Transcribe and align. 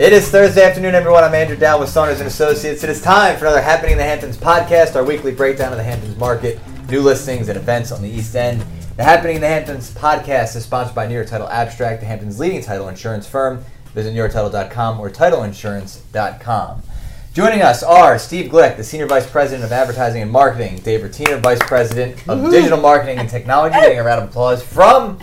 It 0.00 0.14
is 0.14 0.30
Thursday 0.30 0.62
afternoon, 0.62 0.94
everyone. 0.94 1.24
I'm 1.24 1.34
Andrew 1.34 1.58
Dowd 1.58 1.78
with 1.78 1.90
Saunders 1.90 2.20
and 2.20 2.26
Associates. 2.26 2.82
It 2.82 2.88
is 2.88 3.02
time 3.02 3.36
for 3.36 3.44
another 3.44 3.60
Happening 3.60 3.92
in 3.92 3.98
the 3.98 4.04
Hamptons 4.04 4.38
podcast, 4.38 4.96
our 4.96 5.04
weekly 5.04 5.30
breakdown 5.30 5.72
of 5.72 5.76
the 5.76 5.84
Hamptons 5.84 6.16
market, 6.16 6.58
new 6.88 7.02
listings 7.02 7.50
and 7.50 7.58
events 7.58 7.92
on 7.92 8.00
the 8.00 8.08
East 8.08 8.34
End. 8.34 8.64
The 8.96 9.04
Happening 9.04 9.34
in 9.34 9.42
the 9.42 9.48
Hamptons 9.48 9.90
podcast 9.90 10.56
is 10.56 10.64
sponsored 10.64 10.94
by 10.94 11.06
New 11.06 11.12
York 11.12 11.26
Title 11.26 11.50
Abstract, 11.50 12.00
the 12.00 12.06
Hamptons' 12.06 12.40
leading 12.40 12.62
title 12.62 12.88
insurance 12.88 13.26
firm. 13.26 13.62
Visit 13.92 14.14
NewYorkTitle.com 14.14 15.00
or 15.00 15.10
TitleInsurance.com. 15.10 16.82
Joining 17.34 17.60
us 17.60 17.82
are 17.82 18.18
Steve 18.18 18.50
Glick, 18.50 18.78
the 18.78 18.84
Senior 18.84 19.06
Vice 19.06 19.30
President 19.30 19.64
of 19.64 19.70
Advertising 19.70 20.22
and 20.22 20.30
Marketing, 20.30 20.78
Dave 20.78 21.02
Rotiner, 21.02 21.42
Vice 21.42 21.60
President 21.60 22.26
of 22.26 22.50
Digital 22.50 22.80
Marketing 22.80 23.18
and 23.18 23.28
Technology. 23.28 23.74
Getting 23.74 23.98
a 23.98 24.02
round 24.02 24.22
of 24.22 24.30
applause 24.30 24.62
from 24.62 25.18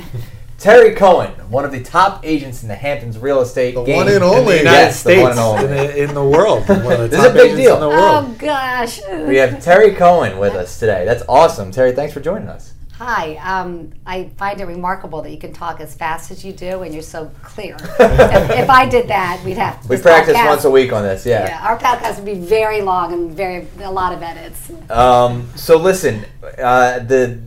Terry 0.57 0.95
Cohen, 0.95 1.31
one 1.51 1.65
of 1.65 1.71
the 1.71 1.83
top 1.83 2.21
agents 2.25 2.63
in 2.63 2.67
the 2.69 2.75
Hamptons 2.75 3.17
real 3.19 3.41
estate 3.41 3.75
The 3.75 3.83
game. 3.83 3.95
one 3.97 4.07
and 4.07 4.17
in 4.17 4.23
only. 4.23 4.53
the 4.53 4.57
United 4.59 4.63
Yes, 4.77 5.03
the 5.03 5.09
States, 5.11 5.21
one 5.21 5.31
and 5.31 5.39
only. 5.39 5.63
in 5.65 5.69
the, 5.69 6.03
in 6.09 6.13
the 6.15 6.23
world. 6.23 6.67
One 6.67 6.79
of 6.93 6.99
the 6.99 7.07
This 7.09 7.19
is 7.19 7.25
a 7.25 7.33
big 7.33 7.55
deal. 7.55 7.75
In 7.75 7.81
the 7.81 7.89
world. 7.89 8.25
Oh 8.27 8.35
gosh. 8.39 8.99
We 9.27 9.35
have 9.37 9.63
Terry 9.63 9.93
Cohen 9.93 10.39
with 10.39 10.53
us 10.55 10.79
today. 10.79 11.05
That's 11.05 11.23
awesome. 11.29 11.69
Terry, 11.71 11.91
thanks 11.91 12.11
for 12.13 12.21
joining 12.21 12.47
us. 12.47 12.73
Hi. 12.93 13.35
Um, 13.35 13.91
I 14.07 14.29
find 14.39 14.59
it 14.59 14.65
remarkable 14.65 15.21
that 15.21 15.29
you 15.29 15.37
can 15.37 15.53
talk 15.53 15.79
as 15.79 15.93
fast 15.93 16.31
as 16.31 16.43
you 16.43 16.51
do 16.51 16.81
and 16.81 16.91
you're 16.91 17.03
so 17.03 17.29
clear. 17.43 17.75
if, 17.99 18.49
if 18.49 18.69
I 18.71 18.89
did 18.89 19.09
that, 19.09 19.39
we'd 19.45 19.57
have. 19.57 19.87
We 19.87 19.97
practice 19.97 20.35
podcast- 20.35 20.47
once 20.47 20.65
a 20.65 20.71
week 20.71 20.91
on 20.91 21.03
this, 21.03 21.23
yeah. 21.23 21.45
Yeah, 21.45 21.67
our 21.67 21.77
podcast 21.77 22.15
would 22.15 22.25
be 22.25 22.33
very 22.33 22.81
long 22.81 23.13
and 23.13 23.31
very 23.31 23.67
a 23.83 23.91
lot 23.91 24.11
of 24.13 24.23
edits. 24.23 24.71
Um, 24.89 25.47
so 25.55 25.77
listen, 25.77 26.25
uh, 26.57 26.97
the 26.97 27.39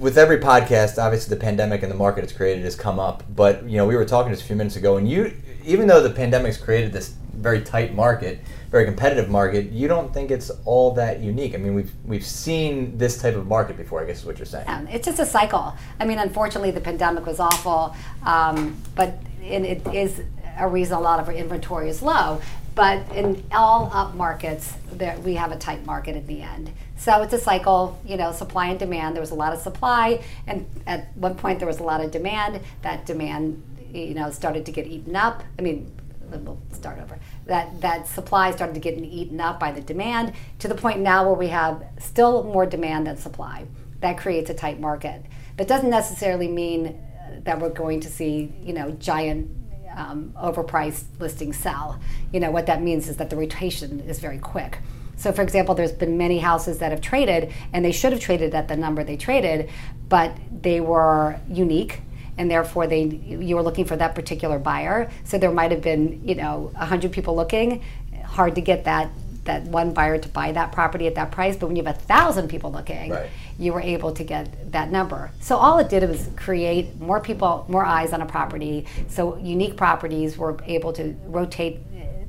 with 0.00 0.16
every 0.16 0.38
podcast, 0.38 1.00
obviously 1.00 1.34
the 1.34 1.40
pandemic 1.40 1.82
and 1.82 1.92
the 1.92 1.96
market 1.96 2.24
it's 2.24 2.32
created 2.32 2.64
has 2.64 2.74
come 2.74 2.98
up. 2.98 3.22
But 3.36 3.64
you 3.68 3.76
know, 3.76 3.86
we 3.86 3.94
were 3.94 4.06
talking 4.06 4.32
just 4.32 4.42
a 4.42 4.46
few 4.46 4.56
minutes 4.56 4.76
ago, 4.76 4.96
and 4.96 5.08
you, 5.08 5.36
even 5.64 5.86
though 5.86 6.02
the 6.02 6.10
pandemic's 6.10 6.56
created 6.56 6.92
this 6.92 7.14
very 7.34 7.60
tight 7.60 7.94
market, 7.94 8.40
very 8.70 8.84
competitive 8.86 9.28
market, 9.28 9.70
you 9.70 9.88
don't 9.88 10.12
think 10.12 10.30
it's 10.30 10.50
all 10.64 10.92
that 10.94 11.20
unique. 11.20 11.54
I 11.54 11.58
mean, 11.58 11.74
we've 11.74 11.92
we've 12.04 12.24
seen 12.24 12.96
this 12.96 13.20
type 13.20 13.36
of 13.36 13.46
market 13.46 13.76
before. 13.76 14.00
I 14.02 14.06
guess 14.06 14.20
is 14.20 14.24
what 14.24 14.38
you're 14.38 14.46
saying. 14.46 14.68
Um, 14.68 14.88
it's 14.88 15.06
just 15.06 15.20
a 15.20 15.26
cycle. 15.26 15.76
I 16.00 16.06
mean, 16.06 16.18
unfortunately, 16.18 16.70
the 16.70 16.80
pandemic 16.80 17.26
was 17.26 17.38
awful, 17.38 17.94
um, 18.24 18.76
but 18.94 19.18
it 19.42 19.86
is 19.94 20.22
a 20.58 20.68
reason 20.68 20.96
a 20.96 21.00
lot 21.00 21.20
of 21.20 21.28
our 21.28 21.34
inventory 21.34 21.88
is 21.88 22.02
low. 22.02 22.40
But 22.74 23.10
in 23.12 23.44
all 23.52 23.90
up 23.92 24.14
markets, 24.14 24.74
there, 24.92 25.18
we 25.20 25.34
have 25.34 25.52
a 25.52 25.56
tight 25.56 25.84
market 25.84 26.16
at 26.16 26.26
the 26.26 26.42
end. 26.42 26.72
So 26.96 27.22
it's 27.22 27.32
a 27.32 27.38
cycle, 27.38 28.00
you 28.04 28.16
know, 28.16 28.32
supply 28.32 28.66
and 28.66 28.78
demand. 28.78 29.16
There 29.16 29.22
was 29.22 29.30
a 29.30 29.34
lot 29.34 29.52
of 29.52 29.60
supply, 29.60 30.22
and 30.46 30.66
at 30.86 31.16
one 31.16 31.34
point 31.34 31.58
there 31.58 31.68
was 31.68 31.80
a 31.80 31.82
lot 31.82 32.02
of 32.02 32.10
demand. 32.10 32.60
That 32.82 33.06
demand, 33.06 33.62
you 33.92 34.14
know, 34.14 34.30
started 34.30 34.66
to 34.66 34.72
get 34.72 34.86
eaten 34.86 35.16
up. 35.16 35.42
I 35.58 35.62
mean, 35.62 35.90
we'll 36.30 36.60
start 36.72 36.98
over. 37.00 37.18
That 37.46 37.80
that 37.80 38.06
supply 38.06 38.50
started 38.52 38.74
to 38.74 38.80
get 38.80 38.98
eaten 38.98 39.40
up 39.40 39.58
by 39.58 39.72
the 39.72 39.80
demand 39.80 40.34
to 40.60 40.68
the 40.68 40.74
point 40.74 41.00
now 41.00 41.24
where 41.26 41.34
we 41.34 41.48
have 41.48 41.82
still 41.98 42.44
more 42.44 42.66
demand 42.66 43.06
than 43.06 43.16
supply. 43.16 43.66
That 44.00 44.18
creates 44.18 44.50
a 44.50 44.54
tight 44.54 44.80
market, 44.80 45.24
but 45.56 45.68
doesn't 45.68 45.90
necessarily 45.90 46.48
mean 46.48 47.00
that 47.44 47.60
we're 47.60 47.70
going 47.70 48.00
to 48.00 48.08
see 48.08 48.52
you 48.62 48.72
know 48.72 48.90
giant 48.92 49.50
um, 49.96 50.32
overpriced 50.36 51.04
listings 51.18 51.56
sell. 51.56 52.00
You 52.32 52.40
know 52.40 52.50
what 52.50 52.66
that 52.66 52.82
means 52.82 53.08
is 53.08 53.16
that 53.16 53.30
the 53.30 53.36
rotation 53.36 54.00
is 54.00 54.18
very 54.18 54.38
quick. 54.38 54.78
So, 55.16 55.32
for 55.32 55.42
example, 55.42 55.74
there's 55.74 55.92
been 55.92 56.16
many 56.16 56.38
houses 56.38 56.78
that 56.78 56.92
have 56.92 57.02
traded, 57.02 57.52
and 57.72 57.84
they 57.84 57.92
should 57.92 58.12
have 58.12 58.22
traded 58.22 58.54
at 58.54 58.68
the 58.68 58.76
number 58.76 59.04
they 59.04 59.18
traded, 59.18 59.68
but 60.08 60.34
they 60.62 60.80
were 60.80 61.38
unique 61.48 62.00
and 62.38 62.50
therefore 62.50 62.86
they 62.86 63.02
you 63.02 63.54
were 63.54 63.62
looking 63.62 63.84
for 63.84 63.96
that 63.96 64.14
particular 64.14 64.58
buyer. 64.58 65.10
So 65.24 65.36
there 65.36 65.50
might 65.50 65.72
have 65.72 65.82
been 65.82 66.26
you 66.26 66.34
know 66.36 66.72
hundred 66.74 67.12
people 67.12 67.36
looking, 67.36 67.82
hard 68.24 68.54
to 68.54 68.62
get 68.62 68.84
that 68.84 69.10
that 69.44 69.64
one 69.64 69.92
buyer 69.92 70.16
to 70.16 70.28
buy 70.28 70.52
that 70.52 70.72
property 70.72 71.06
at 71.06 71.14
that 71.16 71.32
price. 71.32 71.56
But 71.56 71.66
when 71.66 71.76
you 71.76 71.84
have 71.84 71.96
a 71.96 71.98
thousand 71.98 72.48
people 72.48 72.72
looking, 72.72 73.10
Right. 73.10 73.28
You 73.60 73.72
were 73.74 73.80
able 73.80 74.10
to 74.12 74.24
get 74.24 74.72
that 74.72 74.90
number. 74.90 75.30
So 75.40 75.56
all 75.56 75.78
it 75.78 75.88
did 75.88 76.08
was 76.08 76.28
create 76.36 76.98
more 77.00 77.20
people, 77.20 77.66
more 77.68 77.84
eyes 77.84 78.12
on 78.12 78.22
a 78.22 78.26
property. 78.26 78.86
So 79.08 79.36
unique 79.36 79.76
properties 79.76 80.38
were 80.38 80.56
able 80.66 80.92
to 80.94 81.14
rotate 81.26 81.78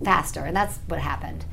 faster, 0.03 0.42
and 0.42 0.56
that's 0.56 0.78
what 0.88 1.00
happened. 1.00 1.46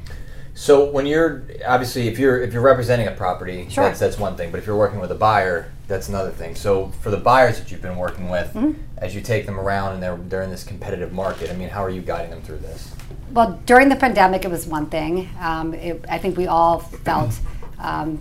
So 0.54 0.90
when 0.90 1.06
you're 1.06 1.44
obviously 1.64 2.08
if 2.08 2.18
you're 2.18 2.42
if 2.42 2.52
you're 2.52 2.62
representing 2.62 3.06
a 3.06 3.12
property, 3.12 3.68
Sure. 3.70 3.84
that's 3.84 4.00
that's 4.00 4.18
one 4.18 4.34
thing. 4.36 4.50
But 4.50 4.58
if 4.58 4.66
you're 4.66 4.76
working 4.76 4.98
with 4.98 5.12
a 5.12 5.14
buyer, 5.14 5.70
that's 5.86 6.08
another 6.08 6.32
thing. 6.32 6.56
So 6.56 6.88
for 7.00 7.10
the 7.10 7.16
buyers 7.16 7.60
that 7.60 7.70
you've 7.70 7.80
been 7.82 7.96
working 7.96 8.28
with, 8.28 8.52
Mm-hmm. 8.54 8.72
as 8.96 9.14
you 9.14 9.20
take 9.20 9.46
them 9.46 9.60
around 9.60 9.92
and 9.94 10.02
they're 10.02 10.16
they're 10.16 10.42
in 10.42 10.50
this 10.50 10.64
competitive 10.64 11.12
market, 11.12 11.48
I 11.50 11.54
mean, 11.54 11.68
how 11.68 11.84
are 11.84 11.90
you 11.90 12.02
guiding 12.02 12.30
them 12.30 12.42
through 12.42 12.58
this? 12.58 12.90
Well, 13.32 13.60
during 13.66 13.88
the 13.88 13.94
pandemic, 13.96 14.44
it 14.44 14.50
was 14.50 14.66
one 14.66 14.86
thing. 14.86 15.28
Um, 15.38 15.74
it, 15.74 16.04
I 16.08 16.18
think 16.18 16.36
we 16.36 16.48
all 16.48 16.80
felt 16.80 17.38
um, 17.78 18.20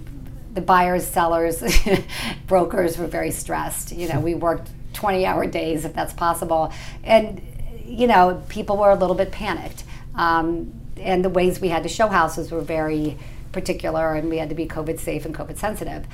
the 0.53 0.61
buyers, 0.61 1.05
sellers, 1.05 1.63
brokers 2.47 2.97
were 2.97 3.07
very 3.07 3.31
stressed. 3.31 3.91
You 3.91 4.07
know, 4.07 4.19
we 4.19 4.35
worked 4.35 4.69
20 4.93 5.25
hour 5.25 5.45
days 5.45 5.85
if 5.85 5.93
that's 5.93 6.13
possible. 6.13 6.73
And, 7.03 7.41
you 7.85 8.07
know, 8.07 8.43
people 8.49 8.77
were 8.77 8.91
a 8.91 8.95
little 8.95 9.15
bit 9.15 9.31
panicked. 9.31 9.83
Um, 10.15 10.73
and 10.97 11.23
the 11.23 11.29
ways 11.29 11.59
we 11.59 11.69
had 11.69 11.83
to 11.83 11.89
show 11.89 12.07
houses 12.07 12.51
were 12.51 12.61
very 12.61 13.17
particular 13.51 14.13
and 14.13 14.29
we 14.29 14.37
had 14.37 14.49
to 14.49 14.55
be 14.55 14.65
COVID 14.65 14.99
safe 14.99 15.25
and 15.25 15.35
COVID 15.35 15.57
sensitive. 15.57 16.05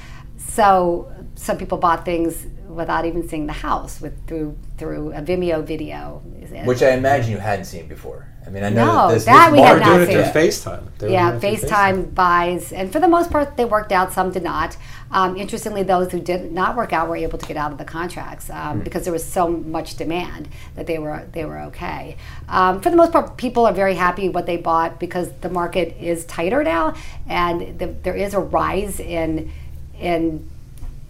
So 0.54 1.12
some 1.34 1.58
people 1.58 1.80
bought 1.80 2.06
things 2.06 2.46
without 2.68 3.06
even 3.06 3.28
seeing 3.28 3.48
the 3.48 3.54
house 3.54 4.00
with 4.00 4.28
through 4.28 4.56
through 4.78 5.12
a 5.14 5.22
Vimeo 5.22 5.64
video. 5.64 6.22
Which 6.66 6.84
I 6.84 6.92
imagine 6.92 7.32
you 7.32 7.40
hadn't 7.40 7.66
seen 7.66 7.88
before. 7.88 8.28
I 8.46 8.50
mean, 8.50 8.64
I 8.64 8.70
know 8.70 8.86
No, 8.86 9.08
that 9.08 9.14
this, 9.14 9.26
that 9.26 9.50
this 9.50 9.54
we 9.54 9.66
had 9.66 9.80
not 9.80 9.86
doing 9.86 10.02
it 10.02 10.06
seen. 10.08 10.32
through 10.32 10.42
FaceTime. 10.42 10.98
They 11.00 11.08
were 11.08 11.14
yeah, 11.14 11.32
doing 11.32 11.54
it 11.54 11.60
through 11.60 11.70
FaceTime 11.70 12.14
buys, 12.14 12.74
and 12.74 12.92
for 12.92 13.00
the 13.00 13.08
most 13.08 13.32
part, 13.32 13.58
they 13.58 13.66
worked 13.66 13.92
out. 13.92 14.14
Some 14.14 14.32
did 14.32 14.44
not. 14.44 14.76
Um, 15.12 15.38
interestingly, 15.38 15.84
those 15.84 16.12
who 16.12 16.20
did 16.20 16.52
not 16.52 16.76
work 16.76 16.92
out 16.94 17.08
were 17.08 17.16
able 17.16 17.38
to 17.40 17.46
get 17.46 17.58
out 17.58 17.72
of 17.72 17.78
the 17.78 17.86
contracts 17.86 18.50
um, 18.50 18.82
because 18.82 19.06
there 19.06 19.14
was 19.14 19.26
so 19.26 19.48
much 19.48 19.96
demand 19.96 20.50
that 20.76 20.86
they 20.86 21.00
were 21.00 21.28
they 21.32 21.46
were 21.46 21.62
okay. 21.62 22.18
Um, 22.48 22.82
for 22.82 22.90
the 22.92 22.98
most 22.98 23.12
part, 23.12 23.38
people 23.38 23.66
are 23.66 23.74
very 23.74 23.96
happy 23.96 24.30
what 24.30 24.46
they 24.46 24.58
bought 24.58 25.00
because 25.00 25.32
the 25.42 25.50
market 25.50 25.96
is 26.00 26.26
tighter 26.26 26.64
now, 26.64 26.96
and 27.28 27.80
the, 27.80 27.88
there 28.04 28.16
is 28.16 28.34
a 28.34 28.40
rise 28.40 29.00
in 29.00 29.52
in 30.04 30.50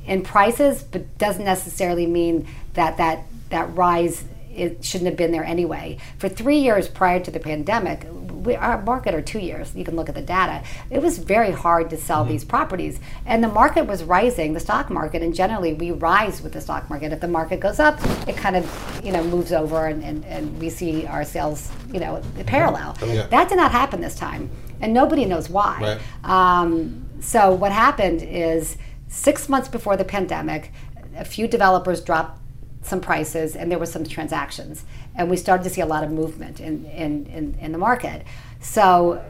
in 0.06 0.22
prices, 0.22 0.84
but 0.84 1.18
doesn't 1.18 1.46
necessarily 1.46 2.06
mean 2.06 2.48
that 2.74 2.98
that 2.98 3.26
that 3.50 3.76
rise 3.76 4.26
it 4.56 4.86
shouldn't 4.86 5.10
have 5.10 5.18
been 5.18 5.32
there 5.32 5.44
anyway. 5.44 5.98
For 6.20 6.30
three 6.30 6.60
years 6.60 6.88
prior 6.88 7.20
to 7.20 7.32
the 7.32 7.40
pandemic, 7.40 8.06
we, 8.44 8.56
our 8.56 8.82
market, 8.82 9.14
or 9.14 9.22
two 9.22 9.40
years, 9.40 9.74
you 9.76 9.84
can 9.84 9.96
look 9.96 10.10
at 10.10 10.16
the 10.16 10.22
data, 10.22 10.64
it 10.90 11.02
was 11.02 11.18
very 11.18 11.52
hard 11.52 11.90
to 11.90 11.98
sell 11.98 12.26
these 12.26 12.44
properties. 12.44 13.00
And 13.26 13.44
the 13.44 13.48
market 13.48 13.86
was 13.88 14.04
rising, 14.04 14.54
the 14.54 14.60
stock 14.60 14.90
market, 14.90 15.22
and 15.22 15.34
generally 15.34 15.74
we 15.74 15.92
rise 15.92 16.42
with 16.42 16.54
the 16.54 16.62
stock 16.62 16.90
market. 16.90 17.12
If 17.14 17.22
the 17.22 17.28
market 17.28 17.60
goes 17.60 17.80
up, 17.80 18.00
it 18.28 18.36
kind 18.36 18.56
of, 18.56 19.02
you 19.04 19.12
know, 19.12 19.24
moves 19.24 19.52
over 19.52 19.88
and, 19.88 20.04
and, 20.04 20.26
and 20.26 20.60
we 20.60 20.70
see 20.70 21.06
our 21.08 21.24
sales, 21.24 21.72
you 21.92 22.00
know, 22.00 22.22
parallel. 22.46 22.98
Yeah. 23.02 23.28
That 23.28 23.50
did 23.50 23.56
not 23.56 23.72
happen 23.72 24.02
this 24.02 24.16
time. 24.16 24.50
And 24.82 24.94
nobody 24.94 25.26
knows 25.26 25.50
why. 25.50 26.00
Right. 26.26 26.30
Um, 26.30 27.03
so 27.24 27.54
what 27.54 27.72
happened 27.72 28.22
is 28.22 28.78
six 29.08 29.48
months 29.48 29.70
before 29.70 29.96
the 29.96 30.04
pandemic, 30.04 30.74
a 31.16 31.24
few 31.24 31.48
developers 31.48 32.02
dropped 32.02 32.42
some 32.82 33.00
prices 33.00 33.56
and 33.56 33.72
there 33.72 33.80
were 33.80 33.86
some 33.86 34.04
transactions. 34.04 34.84
And 35.16 35.30
we 35.30 35.38
started 35.38 35.64
to 35.64 35.70
see 35.70 35.80
a 35.80 35.86
lot 35.86 36.04
of 36.04 36.12
movement 36.12 36.60
in, 36.60 36.86
in, 36.86 37.26
in, 37.28 37.56
in 37.62 37.72
the 37.72 37.78
market. 37.78 38.26
So 38.60 39.24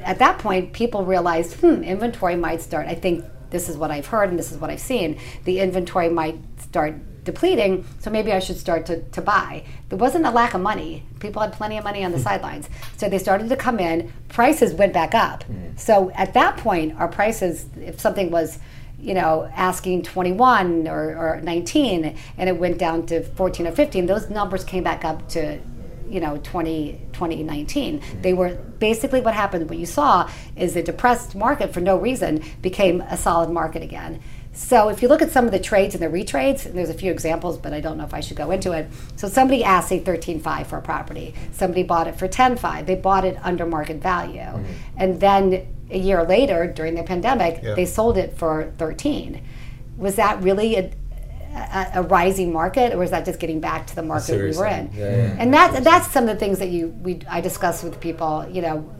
at 0.00 0.18
that 0.18 0.38
point, 0.38 0.74
people 0.74 1.06
realized, 1.06 1.54
hmm, 1.54 1.82
inventory 1.82 2.36
might 2.36 2.60
start. 2.60 2.86
I 2.86 2.94
think 2.94 3.24
this 3.48 3.70
is 3.70 3.78
what 3.78 3.90
I've 3.90 4.06
heard 4.06 4.28
and 4.28 4.38
this 4.38 4.52
is 4.52 4.58
what 4.58 4.68
I've 4.68 4.78
seen. 4.80 5.18
The 5.44 5.60
inventory 5.60 6.10
might 6.10 6.38
start 6.60 6.96
depleting, 7.28 7.84
so 8.00 8.10
maybe 8.10 8.32
I 8.32 8.38
should 8.38 8.56
start 8.56 8.86
to, 8.86 9.02
to 9.02 9.20
buy. 9.20 9.62
There 9.90 9.98
wasn't 9.98 10.24
a 10.24 10.30
lack 10.30 10.54
of 10.54 10.62
money. 10.62 11.04
People 11.20 11.42
had 11.42 11.52
plenty 11.52 11.76
of 11.76 11.84
money 11.84 12.02
on 12.02 12.10
the 12.10 12.16
hmm. 12.16 12.24
sidelines. 12.24 12.68
So 12.96 13.08
they 13.08 13.18
started 13.18 13.50
to 13.50 13.56
come 13.56 13.78
in, 13.78 14.10
prices 14.28 14.72
went 14.72 14.94
back 14.94 15.14
up. 15.14 15.42
Hmm. 15.42 15.76
So 15.76 16.10
at 16.14 16.32
that 16.34 16.56
point, 16.56 16.98
our 16.98 17.08
prices, 17.08 17.66
if 17.76 18.00
something 18.00 18.30
was 18.30 18.58
you 19.00 19.14
know, 19.14 19.48
asking 19.54 20.02
21 20.02 20.88
or, 20.88 21.16
or 21.16 21.40
19 21.42 22.16
and 22.36 22.48
it 22.48 22.58
went 22.58 22.78
down 22.78 23.06
to 23.06 23.22
14 23.22 23.68
or 23.68 23.72
15, 23.72 24.06
those 24.06 24.28
numbers 24.28 24.64
came 24.64 24.82
back 24.82 25.04
up 25.04 25.28
to, 25.28 25.60
you 26.08 26.18
know, 26.18 26.40
20, 26.42 27.00
2019. 27.12 28.00
Hmm. 28.00 28.22
They 28.22 28.32
were 28.32 28.54
basically 28.78 29.20
what 29.20 29.34
happened, 29.34 29.68
what 29.68 29.78
you 29.78 29.86
saw 29.86 30.28
is 30.56 30.74
a 30.76 30.82
depressed 30.82 31.36
market 31.36 31.72
for 31.72 31.80
no 31.80 31.96
reason 31.96 32.42
became 32.62 33.02
a 33.02 33.16
solid 33.16 33.50
market 33.50 33.82
again. 33.82 34.20
So 34.58 34.88
if 34.88 35.02
you 35.02 35.08
look 35.08 35.22
at 35.22 35.30
some 35.30 35.46
of 35.46 35.52
the 35.52 35.60
trades 35.60 35.94
and 35.94 36.02
the 36.02 36.08
retrades, 36.08 36.66
and 36.66 36.76
there's 36.76 36.90
a 36.90 36.94
few 36.94 37.12
examples, 37.12 37.56
but 37.56 37.72
I 37.72 37.80
don't 37.80 37.96
know 37.96 38.04
if 38.04 38.12
I 38.12 38.18
should 38.18 38.36
go 38.36 38.50
into 38.50 38.72
it. 38.72 38.88
So 39.14 39.28
somebody 39.28 39.62
asked 39.62 39.88
say 39.88 40.00
13.5 40.00 40.66
for 40.66 40.78
a 40.78 40.82
property. 40.82 41.32
Somebody 41.52 41.84
bought 41.84 42.08
it 42.08 42.16
for 42.16 42.26
10.5. 42.26 42.84
They 42.84 42.96
bought 42.96 43.24
it 43.24 43.38
under 43.44 43.64
market 43.64 43.98
value, 43.98 44.40
mm-hmm. 44.40 44.72
and 44.96 45.20
then 45.20 45.66
a 45.90 45.98
year 45.98 46.24
later 46.24 46.66
during 46.66 46.96
the 46.96 47.04
pandemic, 47.04 47.62
Yeah. 47.62 47.74
they 47.74 47.86
sold 47.86 48.18
it 48.18 48.36
for 48.36 48.72
13. 48.78 49.40
Was 49.96 50.16
that 50.16 50.42
really 50.42 50.74
a, 50.76 50.90
a, 51.54 51.90
a 51.94 52.02
rising 52.02 52.52
market, 52.52 52.94
or 52.94 53.04
is 53.04 53.12
that 53.12 53.24
just 53.24 53.38
getting 53.38 53.60
back 53.60 53.86
to 53.86 53.94
the 53.94 54.02
market 54.02 54.32
what 54.32 54.50
we 54.50 54.56
were 54.56 54.66
in? 54.66 54.90
Yeah, 54.92 55.16
yeah. 55.16 55.36
And 55.38 55.54
that's 55.54 55.80
that's 55.80 56.10
some 56.10 56.24
of 56.24 56.30
the 56.30 56.36
things 56.36 56.58
that 56.58 56.70
you 56.70 56.88
we 56.88 57.20
I 57.30 57.40
discuss 57.40 57.84
with 57.84 58.00
people, 58.00 58.44
you 58.50 58.60
know, 58.62 58.92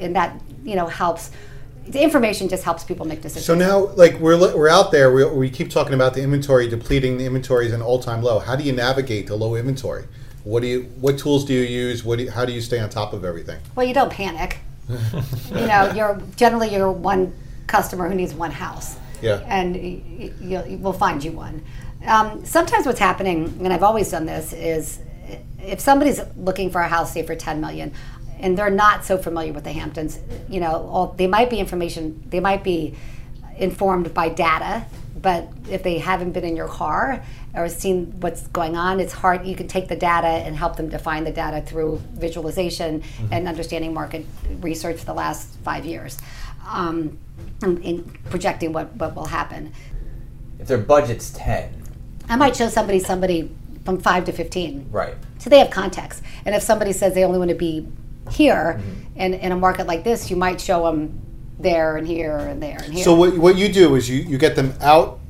and 0.00 0.16
that 0.16 0.42
you 0.64 0.74
know 0.74 0.86
helps. 0.86 1.30
The 1.90 2.02
information 2.02 2.48
just 2.48 2.64
helps 2.64 2.84
people 2.84 3.06
make 3.06 3.22
decisions. 3.22 3.46
So 3.46 3.54
now, 3.54 3.86
like 3.96 4.18
we're 4.18 4.38
we're 4.56 4.68
out 4.68 4.92
there, 4.92 5.12
we, 5.12 5.24
we 5.24 5.50
keep 5.50 5.70
talking 5.70 5.94
about 5.94 6.14
the 6.14 6.22
inventory 6.22 6.68
depleting. 6.68 7.18
The 7.18 7.26
inventory 7.26 7.66
is 7.66 7.72
an 7.72 7.82
all 7.82 7.98
time 7.98 8.22
low. 8.22 8.38
How 8.38 8.56
do 8.56 8.64
you 8.64 8.72
navigate 8.72 9.26
the 9.26 9.36
low 9.36 9.54
inventory? 9.54 10.04
What 10.44 10.60
do 10.62 10.68
you? 10.68 10.82
What 11.00 11.18
tools 11.18 11.44
do 11.44 11.54
you 11.54 11.62
use? 11.62 12.04
What 12.04 12.18
do 12.18 12.24
you, 12.24 12.30
how 12.30 12.44
do 12.44 12.52
you 12.52 12.60
stay 12.60 12.78
on 12.80 12.90
top 12.90 13.12
of 13.12 13.24
everything? 13.24 13.60
Well, 13.74 13.86
you 13.86 13.94
don't 13.94 14.10
panic. 14.12 14.58
you 14.88 15.66
know, 15.66 15.92
you're 15.94 16.20
generally 16.36 16.72
you're 16.72 16.90
one 16.90 17.32
customer 17.66 18.08
who 18.08 18.14
needs 18.14 18.34
one 18.34 18.50
house. 18.50 18.96
Yeah. 19.20 19.42
And 19.46 19.74
y- 19.74 20.02
y- 20.18 20.32
you'll, 20.40 20.78
we'll 20.78 20.92
find 20.92 21.22
you 21.22 21.32
one. 21.32 21.64
Um, 22.06 22.44
sometimes 22.44 22.86
what's 22.86 23.00
happening, 23.00 23.58
and 23.62 23.72
I've 23.72 23.82
always 23.82 24.10
done 24.10 24.24
this, 24.26 24.52
is 24.52 25.00
if 25.58 25.80
somebody's 25.80 26.20
looking 26.36 26.70
for 26.70 26.80
a 26.80 26.88
house, 26.88 27.12
say 27.12 27.22
for 27.24 27.34
10 27.34 27.60
million, 27.60 27.92
and 28.40 28.56
they're 28.56 28.70
not 28.70 29.04
so 29.04 29.18
familiar 29.18 29.52
with 29.52 29.64
the 29.64 29.72
Hamptons, 29.72 30.18
you 30.48 30.60
know, 30.60 30.88
all, 30.88 31.06
they 31.16 31.26
might 31.26 31.50
be 31.50 31.58
information, 31.58 32.22
they 32.28 32.40
might 32.40 32.62
be 32.62 32.94
informed 33.56 34.14
by 34.14 34.28
data, 34.28 34.84
but 35.20 35.48
if 35.68 35.82
they 35.82 35.98
haven't 35.98 36.32
been 36.32 36.44
in 36.44 36.56
your 36.56 36.68
car 36.68 37.24
or 37.54 37.68
seen 37.68 38.20
what's 38.20 38.46
going 38.48 38.76
on, 38.76 39.00
it's 39.00 39.12
hard. 39.12 39.44
You 39.44 39.56
can 39.56 39.66
take 39.66 39.88
the 39.88 39.96
data 39.96 40.28
and 40.28 40.54
help 40.56 40.76
them 40.76 40.88
define 40.88 41.24
the 41.24 41.32
data 41.32 41.60
through 41.66 42.00
visualization 42.12 43.02
and 43.32 43.48
understanding 43.48 43.92
market 43.92 44.24
research 44.60 44.98
for 45.00 45.06
the 45.06 45.14
last 45.14 45.48
five 45.64 45.84
years, 45.84 46.18
um, 46.68 47.18
and, 47.62 47.84
and 47.84 48.24
projecting 48.30 48.72
what, 48.72 48.94
what 48.94 49.16
will 49.16 49.26
happen. 49.26 49.72
If 50.60 50.68
their 50.68 50.78
budget's 50.78 51.30
ten, 51.30 51.82
I 52.28 52.36
might 52.36 52.54
show 52.54 52.68
somebody 52.68 53.00
somebody 53.00 53.50
from 53.84 53.98
five 53.98 54.24
to 54.26 54.32
fifteen. 54.32 54.86
right? 54.90 55.14
So 55.38 55.50
they 55.50 55.58
have 55.60 55.70
context. 55.70 56.22
And 56.44 56.54
if 56.54 56.62
somebody 56.62 56.92
says 56.92 57.14
they 57.14 57.24
only 57.24 57.38
want 57.38 57.48
to 57.50 57.56
be 57.56 57.88
here 58.30 58.78
mm-hmm. 58.78 59.20
in, 59.20 59.34
in 59.34 59.52
a 59.52 59.56
market 59.56 59.86
like 59.86 60.04
this, 60.04 60.30
you 60.30 60.36
might 60.36 60.60
show 60.60 60.84
them 60.84 61.20
there 61.58 61.96
and 61.96 62.06
here 62.06 62.36
and 62.36 62.62
there 62.62 62.78
and 62.82 62.94
here. 62.94 63.04
So 63.04 63.14
what, 63.14 63.36
what 63.36 63.56
you 63.56 63.72
do 63.72 63.94
is 63.94 64.08
you, 64.08 64.20
you 64.20 64.38
get 64.38 64.56
them 64.56 64.74
out 64.80 65.20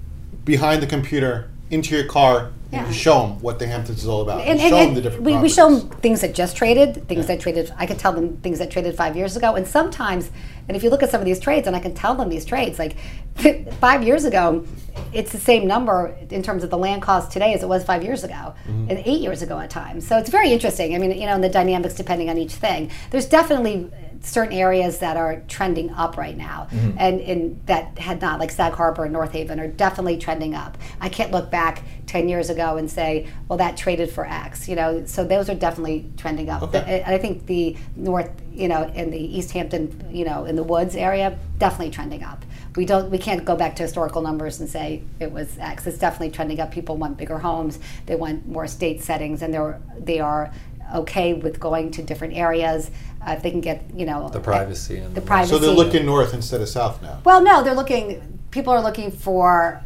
behind 0.44 0.82
the 0.82 0.86
computer 0.86 1.50
into 1.70 1.96
your 1.96 2.06
car 2.06 2.46
and 2.46 2.54
Yeah. 2.70 2.86
you 2.86 2.92
show 2.92 3.22
them 3.22 3.40
what 3.40 3.58
the 3.58 3.66
Hamptons 3.66 4.02
is 4.02 4.06
all 4.08 4.20
about. 4.20 4.40
and, 4.42 4.60
and- 4.60 4.68
show 4.68 4.76
them 4.84 4.94
the 4.94 5.00
different. 5.00 5.24
we, 5.24 5.36
we 5.38 5.48
show 5.48 5.70
them 5.74 5.88
things 6.00 6.20
that 6.20 6.34
just 6.34 6.54
traded, 6.54 7.08
things 7.08 7.26
that 7.26 7.40
traded. 7.40 7.72
I 7.78 7.86
could 7.86 7.98
tell 7.98 8.12
them 8.12 8.36
things 8.38 8.58
that 8.58 8.70
traded 8.70 8.94
five 8.94 9.16
years 9.16 9.36
ago, 9.36 9.54
and 9.54 9.66
sometimes, 9.66 10.30
and 10.68 10.76
if 10.76 10.82
you 10.82 10.90
look 10.90 11.02
at 11.02 11.08
some 11.10 11.20
of 11.20 11.24
these 11.24 11.40
trades, 11.40 11.66
and 11.66 11.74
I 11.74 11.80
can 11.80 11.94
tell 11.94 12.14
them 12.14 12.28
these 12.28 12.44
trades, 12.44 12.78
like 12.78 12.96
five 13.80 14.02
years 14.02 14.26
ago, 14.26 14.66
it's 15.14 15.32
the 15.32 15.38
same 15.38 15.66
number 15.66 16.14
in 16.28 16.42
terms 16.42 16.62
of 16.62 16.68
the 16.68 16.76
land 16.76 17.00
cost 17.00 17.32
today 17.32 17.54
as 17.54 17.62
it 17.62 17.68
was 17.68 17.84
five 17.84 18.02
years 18.02 18.22
ago, 18.22 18.34
Mm-hmm. 18.66 18.90
and 18.90 18.98
eight 19.06 19.20
years 19.22 19.40
ago 19.40 19.58
at 19.58 19.70
times. 19.70 20.06
So 20.06 20.18
it's 20.18 20.28
very 20.28 20.50
interesting. 20.52 20.94
I 20.94 20.98
mean, 20.98 21.12
you 21.12 21.24
know, 21.26 21.34
and 21.34 21.42
the 21.42 21.48
dynamics 21.48 21.94
depending 21.94 22.28
on 22.28 22.36
each 22.36 22.52
thing. 22.52 22.90
There's 23.10 23.26
definitely 23.26 23.90
certain 24.20 24.52
areas 24.52 24.98
that 24.98 25.16
are 25.16 25.42
trending 25.48 25.90
up 25.90 26.16
right 26.16 26.36
now, 26.36 26.66
Mm-hmm. 26.70 26.98
and, 26.98 27.20
and 27.20 27.66
that 27.66 27.98
had 27.98 28.20
not, 28.20 28.38
like 28.40 28.50
Sag 28.50 28.72
Harbor 28.72 29.04
and 29.04 29.12
North 29.12 29.32
Haven, 29.32 29.58
are 29.60 29.68
definitely 29.68 30.18
trending 30.18 30.54
up. 30.54 30.76
I 31.00 31.08
can't 31.08 31.30
look 31.30 31.50
back 31.50 31.82
10 32.06 32.28
years 32.28 32.50
ago 32.50 32.76
and 32.76 32.90
say, 32.90 33.28
well, 33.48 33.56
that 33.58 33.76
traded 33.76 34.10
for 34.10 34.26
X, 34.26 34.68
you 34.68 34.76
know, 34.76 35.04
so 35.06 35.24
those 35.24 35.48
are 35.48 35.54
definitely 35.54 36.10
trending 36.16 36.50
up. 36.50 36.62
Okay. 36.64 37.02
And 37.06 37.14
I 37.14 37.18
think 37.18 37.46
the 37.46 37.76
North, 37.96 38.30
you 38.52 38.68
know, 38.68 38.84
in 38.94 39.10
the 39.10 39.18
East 39.18 39.52
Hampton, 39.52 40.08
you 40.10 40.24
know, 40.24 40.44
in 40.44 40.56
the 40.56 40.62
woods 40.62 40.96
area, 40.96 41.38
definitely 41.58 41.90
trending 41.90 42.22
up. 42.22 42.44
We 42.76 42.84
don't, 42.84 43.10
we 43.10 43.18
can't 43.18 43.44
go 43.44 43.56
back 43.56 43.76
to 43.76 43.82
historical 43.82 44.22
numbers 44.22 44.60
and 44.60 44.68
say 44.68 45.02
it 45.20 45.32
was 45.32 45.58
X. 45.58 45.86
It's 45.86 45.98
definitely 45.98 46.30
trending 46.30 46.60
up. 46.60 46.70
People 46.70 46.96
want 46.96 47.16
bigger 47.16 47.38
homes. 47.38 47.78
They 48.06 48.14
want 48.14 48.46
more 48.46 48.66
state 48.66 49.02
settings, 49.02 49.42
and 49.42 49.52
they're 49.52 49.80
they 49.98 50.20
are 50.20 50.52
okay 50.94 51.34
with 51.34 51.60
going 51.60 51.90
to 51.92 52.02
different 52.02 52.34
areas. 52.34 52.90
Uh, 53.26 53.32
if 53.32 53.42
they 53.42 53.50
can 53.50 53.60
get, 53.60 53.84
you 53.94 54.06
know, 54.06 54.28
The 54.28 54.40
privacy 54.40 54.98
and 54.98 55.14
the 55.14 55.20
the- 55.20 55.26
privacy. 55.26 55.52
So 55.52 55.58
they're 55.58 55.70
looking 55.74 56.06
north 56.06 56.34
instead 56.34 56.60
of 56.60 56.68
south 56.68 57.02
now. 57.02 57.20
Well, 57.24 57.42
no, 57.42 57.62
they're 57.62 57.74
looking. 57.74 58.38
People 58.50 58.72
are 58.72 58.80
looking 58.82 59.10
for 59.10 59.82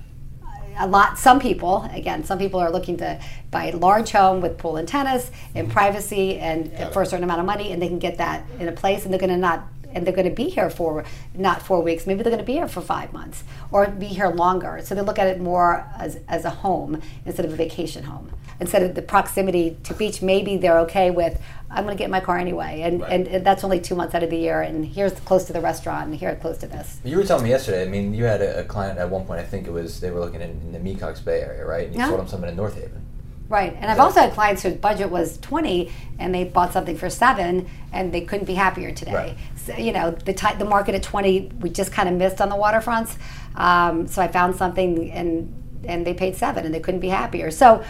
a 0.78 0.87
lot. 0.87 1.19
Some 1.19 1.40
people, 1.40 1.88
again, 1.93 2.25
some 2.25 2.38
people 2.38 2.60
are 2.60 2.70
looking 2.70 2.96
to 2.99 3.20
buy 3.50 3.66
a 3.66 3.76
large 3.76 4.10
home 4.12 4.40
with 4.40 4.58
pool 4.58 4.76
and 4.76 4.87
tennis 4.87 5.31
and 5.54 5.70
privacy, 5.70 6.38
and 6.38 6.66
it. 6.72 6.93
for 6.93 7.02
a 7.02 7.06
certain 7.06 7.25
amount 7.25 7.40
of 7.40 7.46
money, 7.46 7.72
and 7.72 7.81
they 7.82 7.88
can 7.88 7.98
get 7.98 8.19
that 8.19 8.44
in 8.58 8.69
a 8.69 8.72
place, 8.72 9.05
and 9.05 9.12
they're 9.12 9.20
going 9.20 9.31
to 9.31 9.37
not. 9.37 9.66
And 9.94 10.06
they're 10.06 10.15
going 10.15 10.29
to 10.29 10.35
be 10.35 10.49
here 10.50 10.71
for 10.71 11.05
not 11.35 11.62
four 11.62 11.83
weeks. 11.83 12.06
Maybe 12.06 12.23
they're 12.23 12.31
going 12.33 12.43
to 12.43 12.47
be 12.47 12.55
here 12.55 12.69
for 12.69 12.81
five 12.81 13.12
months, 13.12 13.44
or 13.71 13.87
be 13.87 14.06
here 14.06 14.29
longer. 14.29 14.81
So 14.85 14.94
they 14.94 15.00
look 15.03 15.19
at 15.19 15.27
it 15.27 15.41
more 15.41 15.87
as, 15.97 16.21
as 16.29 16.44
a 16.44 16.50
home 16.50 17.00
instead 17.25 17.44
of 17.44 17.53
a 17.53 17.56
vacation 17.56 18.05
home. 18.05 18.31
Instead 18.61 18.83
of 18.83 18.94
the 18.94 19.03
proximity 19.03 19.77
to 19.83 19.94
beach, 19.94 20.23
maybe 20.23 20.56
they're 20.56 20.79
okay 20.81 21.11
with. 21.11 21.41
I'm 21.69 21.85
going 21.85 21.97
to 21.97 21.99
get 21.99 22.05
in 22.05 22.11
my 22.11 22.21
car 22.21 22.39
anyway, 22.39 22.83
and, 22.83 23.03
and, 23.03 23.27
and 23.27 23.44
that's 23.47 23.65
only 23.65 23.81
two 23.81 23.94
months 23.94 24.15
out 24.15 24.23
of 24.23 24.31
the 24.31 24.37
year. 24.37 24.61
And 24.61 24.85
here's 24.85 25.12
close 25.21 25.44
to 25.47 25.53
the 25.53 25.61
restaurant, 25.61 26.09
and 26.09 26.15
here 26.15 26.37
close 26.37 26.59
to 26.59 26.67
this. 26.69 27.00
You 27.03 27.17
were 27.17 27.25
telling 27.25 27.44
me 27.44 27.50
yesterday. 27.50 27.83
I 27.83 27.89
mean, 27.89 28.15
you 28.15 28.25
had 28.25 28.43
a, 28.43 28.61
a 28.61 28.65
client 28.65 28.99
at 28.99 29.09
one 29.11 29.25
point. 29.25 29.41
I 29.41 29.44
think 29.44 29.67
it 29.67 29.73
was 29.73 30.00
they 30.00 30.11
were 30.11 30.21
looking 30.21 30.43
in, 30.43 30.50
in 30.50 30.73
the 30.73 30.79
Mecox 30.79 31.25
Bay 31.25 31.41
area, 31.41 31.65
right? 31.65 31.87
And 31.87 31.94
you 31.94 32.00
Yeah. 32.00 32.09
sold 32.09 32.21
them 32.21 32.29
something 32.29 32.50
in 32.50 32.56
North 32.56 32.75
Haven. 32.75 33.05
Right, 33.52 33.76
and 33.78 33.90
I've 33.90 34.00
also 34.00 34.20
had 34.20 34.32
clients 34.32 34.62
whose 34.62 34.76
budget 34.76 35.10
was 35.10 35.37
twenty, 35.37 35.93
and 36.19 36.34
they 36.34 36.44
bought 36.44 36.72
something 36.72 36.96
for 36.96 37.10
seven, 37.10 37.69
and 37.93 38.10
they 38.10 38.22
couldn't 38.22 38.46
be 38.46 38.54
happier 38.54 38.93
today. 38.93 39.12
Right. 39.12 39.37
So, 39.66 39.76
you 39.76 39.93
know, 39.93 40.12
the 40.12 40.32
the 40.58 40.64
market 40.64 40.94
at 40.94 41.02
twenty, 41.02 41.52
we 41.60 41.69
just 41.69 41.93
kind 41.93 42.08
of 42.08 42.14
missed 42.14 42.40
on 42.40 42.49
the 42.49 42.56
waterfronts. 42.56 43.14
Um, 43.54 44.06
so 44.06 44.22
I 44.22 44.28
found 44.28 44.56
something, 44.56 45.10
and 45.12 45.52
and 45.84 46.06
they 46.06 46.14
paid 46.14 46.34
seven, 46.34 46.64
and 46.64 46.75
they 46.75 46.81
couldn't 46.81 47.00
be 47.00 47.10
happier. 47.10 47.50
So. 47.50 47.84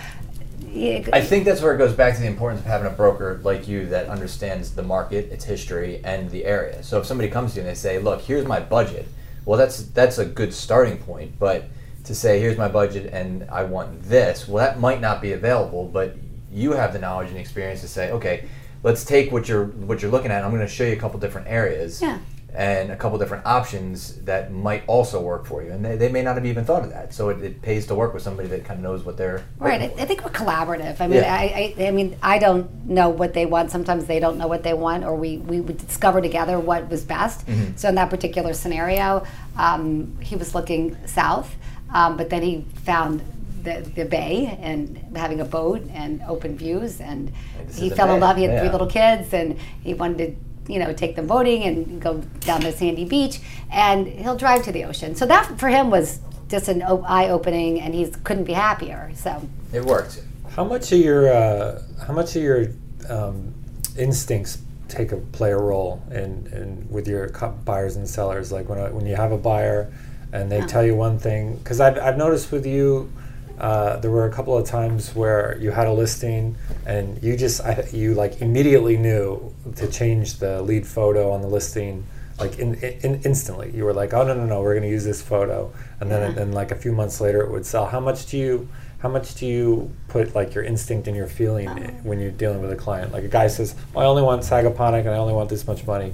it- 0.75 1.09
I 1.12 1.20
think 1.20 1.44
that's 1.44 1.62
where 1.62 1.75
it 1.75 1.79
goes 1.79 1.93
back 1.93 2.17
to 2.17 2.20
the 2.20 2.26
importance 2.26 2.62
of 2.62 2.67
having 2.67 2.88
a 2.88 2.97
broker 2.97 3.38
like 3.44 3.69
you 3.69 3.87
that 3.87 4.08
understands 4.08 4.75
the 4.75 4.82
market, 4.82 5.31
its 5.31 5.44
history, 5.44 6.00
and 6.03 6.29
the 6.31 6.44
area. 6.44 6.82
So 6.82 6.99
if 6.99 7.06
somebody 7.06 7.31
comes 7.31 7.53
to 7.53 7.61
you 7.61 7.61
and 7.61 7.70
they 7.70 7.79
say, 7.79 8.00
"Look, 8.00 8.23
here's 8.23 8.47
my 8.47 8.58
budget," 8.58 9.06
well, 9.44 9.58
that's 9.61 9.85
that's 9.99 10.19
a 10.19 10.25
good 10.25 10.53
starting 10.53 10.99
point. 10.99 11.38
But 11.38 11.67
to 12.05 12.15
say, 12.15 12.41
"Here's 12.41 12.59
my 12.59 12.69
budget 12.69 13.11
and 13.13 13.47
I 13.51 13.65
want 13.65 14.03
this," 14.03 14.49
well, 14.49 14.65
that 14.65 14.81
might 14.81 15.01
not 15.01 15.21
be 15.23 15.33
available. 15.33 15.87
But 15.87 16.17
you 16.51 16.73
have 16.73 16.93
the 16.93 16.99
knowledge 16.99 17.29
and 17.29 17.39
experience 17.39 17.81
to 17.83 17.89
say, 17.89 18.11
"Okay, 18.11 18.45
let's 18.83 19.05
take 19.05 19.33
what 19.33 19.49
you're 19.49 19.67
what 19.67 20.03
you're 20.03 20.11
looking 20.11 20.31
at. 20.31 20.45
I'm 20.45 20.51
going 20.51 20.63
to 20.63 20.69
show 20.69 20.85
you 20.85 20.93
a 20.93 20.97
couple 20.97 21.19
different 21.21 21.47
areas." 21.49 22.01
Yeah. 22.03 22.19
And 22.55 22.91
a 22.93 22.97
couple 22.97 23.19
different 23.19 23.47
options 23.47 24.17
that 24.25 24.53
might 24.53 24.83
also 24.87 25.23
work 25.23 25.47
for 25.47 25.63
you, 25.63 25.73
and 25.73 25.83
they, 25.83 25.97
they 25.97 26.11
may 26.11 26.21
not 26.21 26.35
have 26.35 26.45
even 26.45 26.67
thought 26.67 26.83
of 26.85 26.91
that. 26.91 27.15
So 27.15 27.31
it, 27.31 27.43
it 27.43 27.63
pays 27.63 27.87
to 27.87 27.95
work 27.95 28.13
with 28.13 28.23
somebody 28.23 28.47
that 28.49 28.63
kind 28.67 28.77
of 28.79 28.82
knows 28.85 29.05
what 29.06 29.17
they're 29.17 29.43
Right. 29.56 29.81
I. 29.81 29.85
I 29.87 30.05
think 30.05 30.23
we're 30.23 30.32
collaborative. 30.32 31.01
I 31.01 31.06
mean, 31.06 31.23
Yeah. 31.23 31.32
I, 31.35 31.75
I, 31.79 31.87
I 31.87 31.91
mean, 31.93 32.15
I 32.23 32.39
don't 32.39 32.69
know 32.85 33.09
what 33.09 33.32
they 33.32 33.47
want. 33.47 33.71
Sometimes 33.71 34.05
they 34.05 34.21
don't 34.21 34.37
know 34.37 34.49
what 34.49 34.65
they 34.65 34.75
want, 34.75 35.03
or 35.03 35.17
we, 35.17 35.39
we 35.39 35.63
would 35.63 35.79
discover 35.79 36.21
together 36.21 36.61
what 36.61 36.91
was 36.91 37.05
best. 37.05 37.47
Mm-hmm. 37.47 37.77
So 37.77 37.89
in 37.89 37.94
that 37.94 38.11
particular 38.11 38.53
scenario, 38.53 39.25
um, 39.56 40.19
he 40.21 40.37
was 40.37 40.55
looking 40.55 40.99
south, 41.06 41.56
um, 41.93 42.17
but 42.17 42.31
then 42.31 42.43
he 42.43 42.65
found 42.84 43.22
the, 43.63 43.81
the 43.94 44.05
bay 44.05 44.58
and 44.61 44.99
having 45.17 45.41
a 45.41 45.44
boat 45.44 45.82
and 45.93 46.22
open 46.22 46.56
views, 46.56 47.01
and 47.01 47.32
this 47.67 47.79
he 47.79 47.87
is 47.87 47.91
the 47.91 47.96
fell 47.96 48.15
in 48.15 48.20
love. 48.20 48.37
He 48.37 48.44
had 48.44 48.61
three 48.61 48.70
little 48.70 48.89
kids, 48.89 49.32
and 49.32 49.58
he 49.82 49.94
wanted 49.94 50.19
to. 50.19 50.37
You 50.69 50.79
know, 50.79 50.93
take 50.93 51.17
them 51.17 51.27
boating 51.27 51.65
and 51.65 52.01
go 52.01 52.19
down 52.39 52.61
to 52.61 52.70
Sandy 52.70 53.05
Beach, 53.05 53.41
and 53.72 54.06
he'll 54.06 54.37
drive 54.37 54.63
to 54.63 54.70
the 54.70 54.84
ocean. 54.84 55.17
So 55.17 55.27
that 55.27 55.58
for 55.58 55.69
him 55.69 55.91
was 55.91 56.20
just 56.49 56.69
an 56.69 56.82
eye 56.82 57.31
opening, 57.31 57.81
and 57.81 57.93
he 57.93 58.06
couldn't 58.22 58.44
be 58.44 58.53
happier. 58.53 59.11
So 59.17 59.43
It 59.72 59.84
worked. 59.84 60.22
How 60.51 60.63
much 60.63 60.93
of 60.93 61.01
your 61.01 61.32
uh, 61.34 61.82
how 62.06 62.13
much 62.15 62.37
of 62.37 62.43
your 62.43 62.69
um, 63.08 63.53
instincts 63.99 64.58
take 64.87 65.11
a 65.11 65.17
play 65.17 65.51
a 65.51 65.58
role 65.58 66.01
in, 66.13 66.46
in 66.53 66.87
with 66.89 67.08
your 67.08 67.29
buyers 67.65 67.96
and 67.96 68.08
sellers? 68.08 68.53
Like 68.53 68.69
when 68.69 68.79
a, 68.79 68.93
when 68.93 69.05
you 69.05 69.17
have 69.17 69.32
a 69.32 69.39
buyer 69.39 69.93
and 70.32 70.51
they 70.51 70.60
tell 70.62 70.84
you 70.84 70.94
one 70.96 71.19
thing, 71.19 71.56
because 71.56 71.81
I've, 71.81 71.98
I've 71.98 72.17
noticed 72.17 72.51
with 72.53 72.67
you. 72.67 73.12
Uh, 73.58 73.96
there 73.98 74.10
were 74.10 74.24
a 74.27 74.31
couple 74.32 74.56
of 74.56 74.67
times 74.67 75.15
where 75.15 75.56
you 75.60 75.70
had 75.70 75.86
a 75.86 75.93
listing 75.93 76.56
and 76.86 77.22
you 77.22 77.36
just 77.36 77.60
I, 77.60 77.86
you 77.93 78.15
like 78.15 78.41
immediately 78.41 78.96
knew 78.96 79.55
to 79.77 79.86
change 79.89 80.39
the 80.39 80.62
lead 80.62 80.84
photo 80.84 81.31
on 81.31 81.43
the 81.43 81.46
listing 81.48 82.03
like 82.41 82.58
in, 82.58 82.74
in 82.74 83.20
instantly 83.24 83.70
you 83.72 83.84
were 83.84 83.93
like 83.93 84.15
oh 84.15 84.24
no 84.27 84.34
no 84.34 84.46
no 84.46 84.62
we're 84.62 84.72
going 84.72 84.82
to 84.82 84.89
use 84.89 85.05
this 85.05 85.22
photo 85.22 85.70
and 86.01 86.10
then 86.10 86.22
and 86.22 86.34
then 86.36 86.53
like 86.53 86.72
a 86.72 86.74
few 86.74 86.91
months 86.93 87.20
later 87.20 87.43
it 87.43 87.51
would 87.53 87.65
sell 87.65 87.86
how 87.86 88.01
much 88.01 88.27
do 88.27 88.39
you 88.39 88.67
how 88.98 89.08
much 89.10 89.34
do 89.36 89.46
you 89.46 89.93
put 90.08 90.34
like 90.34 90.55
your 90.55 90.65
instinct 90.65 91.06
and 91.06 91.17
your 91.17 91.29
feeling 91.29 91.69
Uh-huh. 91.69 91.91
when 92.03 92.19
you're 92.19 92.32
dealing 92.32 92.62
with 92.62 92.72
a 92.72 92.77
client 92.77 93.12
like 93.12 93.22
a 93.22 93.29
guy 93.29 93.46
says 93.46 93.77
well, 93.94 94.05
i 94.05 94.08
only 94.08 94.22
want 94.22 94.43
Sagaponack 94.43 95.01
and 95.01 95.10
i 95.10 95.19
only 95.19 95.34
want 95.34 95.51
this 95.51 95.67
much 95.69 95.86
money 95.86 96.12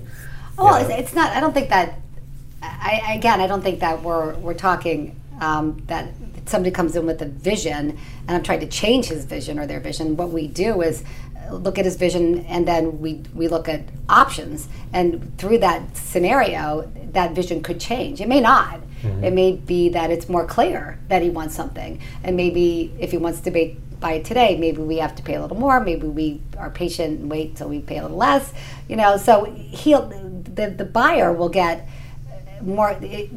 Oh, 0.59 0.65
You 0.67 0.71
well, 0.73 0.83
know? 0.83 0.89
it's, 0.97 1.01
it's 1.07 1.15
not. 1.15 1.31
I 1.37 1.39
don't 1.41 1.55
think 1.55 1.69
that. 1.71 2.01
I, 2.63 3.03
I- 3.07 3.15
again, 3.15 3.41
I 3.41 3.47
don't 3.47 3.63
think 3.63 3.81
that 3.81 4.03
we're 4.03 4.35
we're 4.37 4.55
talking 4.55 5.21
um, 5.41 5.83
that 5.87 6.09
somebody 6.47 6.71
comes 6.73 6.97
in 6.97 7.07
with 7.07 7.21
a 7.23 7.27
vision, 7.27 7.91
and 8.27 8.31
I'm 8.37 8.43
trying 8.43 8.61
to 8.61 8.67
change 8.67 9.07
his 9.07 9.25
vision 9.25 9.59
or 9.59 9.67
their 9.67 9.81
vision. 9.81 10.17
What 10.17 10.31
we 10.31 10.49
do 10.49 10.83
is 10.83 11.05
look 11.51 11.79
at 11.79 11.85
his 11.85 11.97
vision, 11.97 12.41
and 12.47 12.67
then 12.67 13.01
we 13.01 13.23
we 13.35 13.49
look 13.49 13.69
at 13.69 13.83
options. 14.09 14.69
And 14.93 15.37
through 15.39 15.59
that 15.59 15.97
scenario, 15.97 16.91
that 17.13 17.33
vision 17.33 17.63
could 17.63 17.81
change. 17.81 18.21
It 18.21 18.29
may 18.29 18.41
not. 18.41 18.81
It 19.23 19.33
may 19.33 19.53
be 19.53 19.91
that 19.91 20.11
it's 20.11 20.29
more 20.29 20.45
clear 20.45 20.99
that 21.09 21.23
he 21.23 21.31
wants 21.31 21.55
something, 21.55 22.01
and 22.25 22.37
maybe 22.37 22.93
if 22.99 23.13
he 23.13 23.17
wants 23.17 23.41
to 23.43 23.53
be 23.53 23.77
buy 24.01 24.13
it 24.15 24.25
today, 24.25 24.57
maybe 24.57 24.81
we 24.83 24.97
have 24.99 25.15
to 25.17 25.23
pay 25.25 25.35
a 25.35 25.41
little 25.43 25.57
more. 25.57 25.79
Maybe 25.81 26.07
we 26.09 26.41
are 26.57 26.71
patient 26.71 27.21
and 27.21 27.31
wait 27.31 27.57
till 27.57 27.69
we 27.69 27.79
pay 27.81 27.99
a 27.99 28.03
little 28.03 28.17
less. 28.17 28.53
You 28.89 28.97
know, 28.97 29.17
so 29.17 29.45
he'll 29.45 30.09
the 30.09 30.71
the 30.71 30.85
buyer 30.85 31.33
will 31.33 31.49
get 31.49 31.87
more. 32.63 32.97
It, 33.01 33.31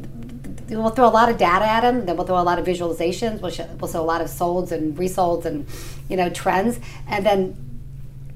we'll 0.68 0.90
throw 0.90 1.06
a 1.06 1.10
lot 1.10 1.28
of 1.28 1.38
data 1.38 1.64
at 1.64 1.82
them. 1.82 2.06
Then 2.06 2.16
we'll 2.16 2.26
throw 2.26 2.40
a 2.40 2.42
lot 2.42 2.58
of 2.58 2.66
visualizations. 2.66 3.40
We'll 3.40 3.50
show, 3.50 3.68
we'll 3.80 3.90
show 3.90 4.00
a 4.00 4.04
lot 4.04 4.20
of 4.20 4.28
solds 4.28 4.72
and 4.72 4.96
resolds 4.96 5.44
and 5.44 5.66
you 6.08 6.16
know 6.16 6.30
trends, 6.30 6.78
and 7.06 7.24
then 7.24 7.56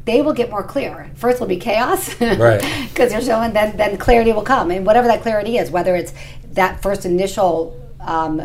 they 0.04 0.22
will 0.22 0.34
get 0.34 0.50
more 0.50 0.62
clear. 0.62 1.10
First 1.16 1.40
will 1.40 1.48
be 1.48 1.56
chaos, 1.56 2.20
Right. 2.20 2.60
Because 2.88 3.12
you're 3.12 3.22
showing, 3.22 3.52
then 3.52 3.76
then 3.76 3.96
clarity 3.98 4.32
will 4.32 4.42
come, 4.42 4.70
and 4.70 4.86
whatever 4.86 5.06
that 5.08 5.22
clarity 5.22 5.58
is, 5.58 5.70
whether 5.70 5.94
it's 5.94 6.12
that 6.52 6.82
first 6.82 7.04
initial. 7.04 7.80
Um, 8.00 8.40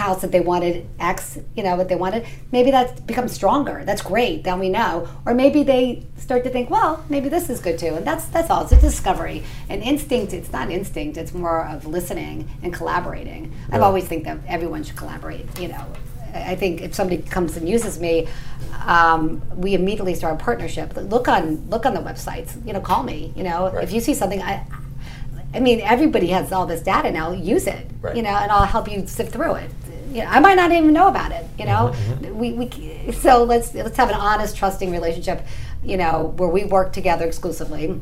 house 0.00 0.20
that 0.22 0.32
they 0.32 0.40
wanted 0.40 0.86
X, 0.98 1.38
you 1.56 1.62
know, 1.62 1.76
what 1.76 1.88
they 1.88 1.94
wanted, 1.96 2.26
maybe 2.52 2.70
that 2.70 3.06
becomes 3.06 3.32
stronger. 3.32 3.82
That's 3.84 4.02
great. 4.02 4.42
Then 4.44 4.58
we 4.58 4.68
know. 4.68 5.08
Or 5.26 5.34
maybe 5.34 5.62
they 5.62 6.04
start 6.16 6.42
to 6.44 6.50
think, 6.50 6.70
well, 6.70 7.04
maybe 7.08 7.28
this 7.28 7.50
is 7.50 7.60
good 7.60 7.78
too. 7.78 7.94
And 7.98 8.04
that's 8.06 8.24
that's 8.26 8.50
all. 8.50 8.62
It's 8.62 8.72
a 8.72 8.80
discovery. 8.80 9.42
And 9.68 9.82
instinct, 9.82 10.32
it's 10.32 10.52
not 10.52 10.70
instinct, 10.70 11.16
it's 11.16 11.32
more 11.34 11.66
of 11.66 11.86
listening 11.86 12.48
and 12.62 12.72
collaborating. 12.72 13.52
I've 13.72 13.82
always 13.82 14.06
think 14.10 14.24
that 14.24 14.38
everyone 14.48 14.82
should 14.84 14.96
collaborate, 14.96 15.46
you 15.60 15.68
know. 15.68 15.84
I 16.34 16.52
I 16.52 16.56
think 16.56 16.80
if 16.86 16.94
somebody 16.94 17.18
comes 17.36 17.56
and 17.58 17.68
uses 17.68 17.98
me, 18.06 18.14
um, 18.86 19.42
we 19.56 19.74
immediately 19.74 20.14
start 20.14 20.34
a 20.40 20.44
partnership. 20.44 20.88
Look 20.96 21.26
on 21.28 21.42
look 21.72 21.84
on 21.88 21.92
the 21.94 22.00
websites. 22.00 22.50
You 22.66 22.72
know, 22.74 22.80
call 22.80 23.02
me. 23.02 23.18
You 23.36 23.44
know, 23.48 23.60
Right. 23.70 23.84
if 23.84 23.90
you 23.92 24.00
see 24.00 24.14
something, 24.14 24.40
I, 24.42 24.64
I 25.52 25.58
mean, 25.60 25.80
everybody 25.80 26.28
has 26.28 26.52
all 26.52 26.66
this 26.66 26.80
data 26.92 27.10
now. 27.10 27.32
Use 27.32 27.66
it, 27.66 27.84
Right. 28.00 28.16
you 28.16 28.22
know, 28.22 28.30
and 28.42 28.50
I'll 28.52 28.64
help 28.76 28.86
you 28.92 28.98
sift 29.06 29.32
through 29.32 29.54
it. 29.56 29.70
You 30.10 30.22
know, 30.22 30.28
I 30.28 30.40
might 30.40 30.56
not 30.56 30.72
even 30.72 30.92
know 30.92 31.08
about 31.08 31.32
it. 31.32 31.46
You 31.58 31.66
know, 31.66 31.92
mm-hmm, 31.94 32.24
mm-hmm. 32.24 32.38
we, 32.38 32.52
we 32.52 33.12
so 33.12 33.44
let's 33.44 33.74
let's 33.74 33.96
have 33.96 34.08
an 34.08 34.16
honest, 34.16 34.56
trusting 34.56 34.90
relationship. 34.90 35.46
You 35.84 35.96
know, 35.96 36.34
where 36.36 36.48
we 36.48 36.64
work 36.64 36.92
together 36.92 37.26
exclusively, 37.26 38.00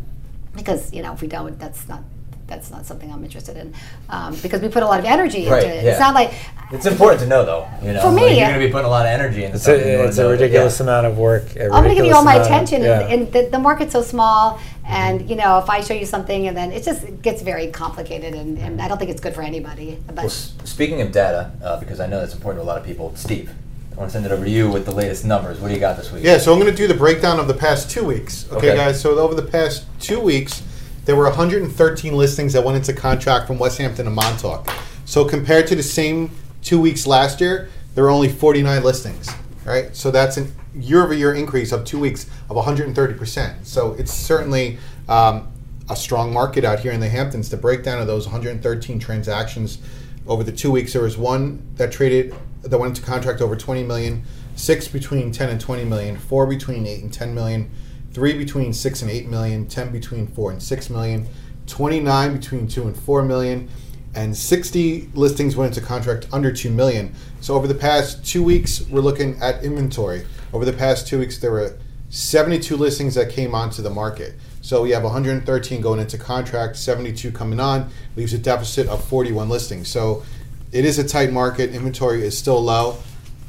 because 0.56 0.92
you 0.92 1.02
know 1.02 1.12
if 1.12 1.20
we 1.20 1.28
don't, 1.28 1.58
that's 1.58 1.86
not 1.88 2.02
that's 2.48 2.70
not 2.70 2.86
something 2.86 3.12
I'm 3.12 3.22
interested 3.22 3.56
in. 3.56 3.74
Um, 4.08 4.34
because 4.42 4.60
we 4.62 4.68
put 4.68 4.82
a 4.82 4.86
lot 4.86 4.98
of 4.98 5.04
energy 5.06 5.46
Right, 5.46 5.62
into 5.62 5.76
it. 5.76 5.84
yeah. 5.84 5.90
It's 5.90 6.00
not 6.00 6.14
like 6.14 6.32
It's 6.72 6.86
important 6.86 7.20
to 7.20 7.26
know, 7.28 7.44
though. 7.44 7.68
You 7.82 7.92
know, 7.92 8.00
For 8.02 8.10
me, 8.10 8.22
like, 8.22 8.36
you're 8.38 8.48
going 8.48 8.60
to 8.60 8.66
be 8.66 8.72
putting 8.72 8.86
a 8.86 8.90
lot 8.90 9.06
of 9.06 9.10
energy 9.12 9.44
into 9.44 9.56
It's 9.56 9.64
something. 9.64 9.82
a, 9.86 10.04
it's 10.04 10.18
a 10.18 10.22
know 10.22 10.28
that- 10.28 10.32
ridiculous 10.40 10.78
yeah. 10.80 10.84
amount 10.84 11.06
of 11.06 11.18
work. 11.18 11.44
I'm 11.60 11.68
going 11.70 11.88
to 11.90 11.94
give 11.94 12.06
you 12.06 12.14
all 12.14 12.24
my 12.24 12.34
amount 12.36 12.46
of- 12.50 12.52
attention, 12.52 12.82
yeah. 12.82 13.00
and, 13.02 13.22
and 13.24 13.32
the, 13.32 13.50
the 13.52 13.58
market's 13.58 13.92
so 13.92 14.02
small, 14.02 14.58
and 14.86 15.28
you 15.28 15.36
know, 15.36 15.58
if 15.58 15.68
I 15.70 15.80
show 15.82 15.94
you 15.94 16.06
something, 16.06 16.48
and 16.48 16.56
then 16.56 16.72
it 16.72 16.82
just 16.82 17.04
gets 17.22 17.42
very 17.42 17.68
complicated, 17.68 18.34
and, 18.34 18.58
and 18.58 18.80
I 18.82 18.88
don't 18.88 18.98
think 18.98 19.10
it's 19.10 19.20
good 19.20 19.34
for 19.34 19.42
anybody. 19.42 19.98
But 20.06 20.16
Well, 20.16 20.26
s- 20.26 20.54
speaking 20.64 21.00
of 21.02 21.12
data, 21.12 21.52
uh, 21.62 21.78
because 21.78 22.00
I 22.00 22.06
know 22.06 22.18
that's 22.20 22.34
important 22.34 22.62
to 22.64 22.66
a 22.66 22.70
lot 22.70 22.78
of 22.78 22.84
people, 22.84 23.12
Steve, 23.14 23.50
I 23.92 23.96
want 24.00 24.10
to 24.10 24.12
send 24.12 24.24
it 24.26 24.32
over 24.32 24.44
to 24.44 24.50
you 24.50 24.70
with 24.70 24.84
the 24.86 24.92
latest 24.92 25.24
numbers. 25.24 25.58
What 25.60 25.68
do 25.68 25.74
you 25.74 25.80
got 25.80 25.96
this 25.96 26.10
week? 26.12 26.22
Yeah, 26.24 26.38
so 26.38 26.52
I'm 26.52 26.58
going 26.60 26.70
to 26.70 26.76
do 26.76 26.86
the 26.86 26.94
breakdown 26.94 27.38
of 27.40 27.48
the 27.48 27.54
past 27.54 27.90
two 27.90 28.04
weeks. 28.04 28.46
Okay, 28.52 28.68
Okay. 28.70 28.76
guys. 28.76 29.00
So 29.00 29.18
over 29.18 29.34
the 29.34 29.42
past 29.42 29.84
two 30.00 30.20
weeks, 30.20 30.62
there 31.08 31.16
were 31.16 31.24
113 31.24 32.14
listings 32.14 32.52
that 32.52 32.62
went 32.62 32.76
into 32.76 32.92
contract 32.92 33.46
from 33.46 33.58
Westhampton 33.58 34.06
and 34.06 34.14
Montauk. 34.14 34.70
So 35.06 35.24
compared 35.24 35.66
to 35.68 35.74
the 35.74 35.82
same 35.82 36.30
two 36.62 36.78
weeks 36.78 37.06
last 37.06 37.40
year, 37.40 37.70
there 37.94 38.04
were 38.04 38.10
only 38.10 38.28
49 38.28 38.82
listings. 38.82 39.30
Right. 39.64 39.96
So 39.96 40.10
that's 40.10 40.36
a 40.36 40.46
year-over-year 40.74 41.32
increase 41.32 41.72
of 41.72 41.86
two 41.86 41.98
weeks 41.98 42.26
of 42.50 42.56
130 42.56 43.14
percent. 43.14 43.66
So 43.66 43.94
it's 43.94 44.12
certainly 44.12 44.76
um, 45.08 45.50
a 45.88 45.96
strong 45.96 46.30
market 46.30 46.62
out 46.62 46.80
here 46.80 46.92
in 46.92 47.00
the 47.00 47.08
Hamptons. 47.08 47.48
The 47.48 47.56
breakdown 47.56 48.02
of 48.02 48.06
those 48.06 48.26
113 48.26 48.98
transactions 48.98 49.78
over 50.26 50.44
the 50.44 50.52
two 50.52 50.70
weeks, 50.70 50.92
there 50.92 51.02
was 51.02 51.16
one 51.16 51.66
that 51.76 51.90
traded 51.90 52.34
that 52.60 52.76
went 52.76 52.98
into 52.98 53.10
contract 53.10 53.40
over 53.40 53.56
20 53.56 53.82
million, 53.82 54.24
six 54.56 54.88
between 54.88 55.32
10 55.32 55.48
and 55.48 55.58
20 55.58 55.86
million, 55.86 56.18
four 56.18 56.46
between 56.46 56.86
8 56.86 57.02
and 57.02 57.10
10 57.10 57.34
million, 57.34 57.70
three 58.18 58.34
between 58.36 58.72
6 58.72 59.02
and 59.02 59.10
8 59.12 59.28
million, 59.28 59.68
10 59.68 59.92
between 59.92 60.26
4 60.26 60.50
and 60.50 60.60
6 60.60 60.90
million, 60.90 61.28
29 61.68 62.32
between 62.32 62.66
2 62.66 62.82
and 62.82 62.98
4 62.98 63.22
million, 63.22 63.68
and 64.12 64.36
60 64.36 65.10
listings 65.14 65.54
went 65.54 65.76
into 65.76 65.86
contract 65.86 66.26
under 66.32 66.50
2 66.50 66.68
million. 66.68 67.14
So 67.40 67.54
over 67.54 67.68
the 67.68 67.76
past 67.76 68.26
two 68.26 68.42
weeks, 68.42 68.80
we're 68.88 69.02
looking 69.02 69.40
at 69.40 69.62
inventory. 69.62 70.26
Over 70.52 70.64
the 70.64 70.72
past 70.72 71.06
two 71.06 71.20
weeks, 71.20 71.38
there 71.38 71.52
were 71.52 71.76
72 72.08 72.76
listings 72.76 73.14
that 73.14 73.30
came 73.30 73.54
onto 73.54 73.82
the 73.82 73.90
market. 73.90 74.34
So 74.62 74.82
we 74.82 74.90
have 74.90 75.04
113 75.04 75.80
going 75.80 76.00
into 76.00 76.18
contract, 76.18 76.74
72 76.76 77.30
coming 77.30 77.60
on, 77.60 77.88
leaves 78.16 78.32
a 78.32 78.38
deficit 78.38 78.88
of 78.88 79.04
41 79.04 79.48
listings. 79.48 79.86
So 79.86 80.24
it 80.72 80.84
is 80.84 80.98
a 80.98 81.06
tight 81.06 81.30
market. 81.30 81.72
Inventory 81.72 82.24
is 82.24 82.36
still 82.36 82.60
low, 82.60 82.96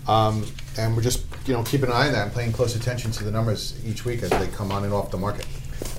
um, 0.07 0.45
and 0.77 0.95
we're 0.95 1.01
just 1.01 1.28
you 1.46 1.53
know 1.53 1.63
keeping 1.63 1.88
an 1.89 1.93
eye 1.96 2.08
on 2.08 2.13
that 2.13 2.27
and 2.27 2.34
paying 2.36 2.51
close 2.51 2.75
attention 2.75 3.12
to 3.12 3.24
the 3.24 3.31
numbers 3.31 3.79
each 3.86 4.05
week 4.05 4.24
as 4.24 4.29
they 4.31 4.48
come 4.48 4.72
on 4.72 4.84
and 4.84 4.93
off 4.93 5.12
the 5.12 5.17
market. 5.17 5.46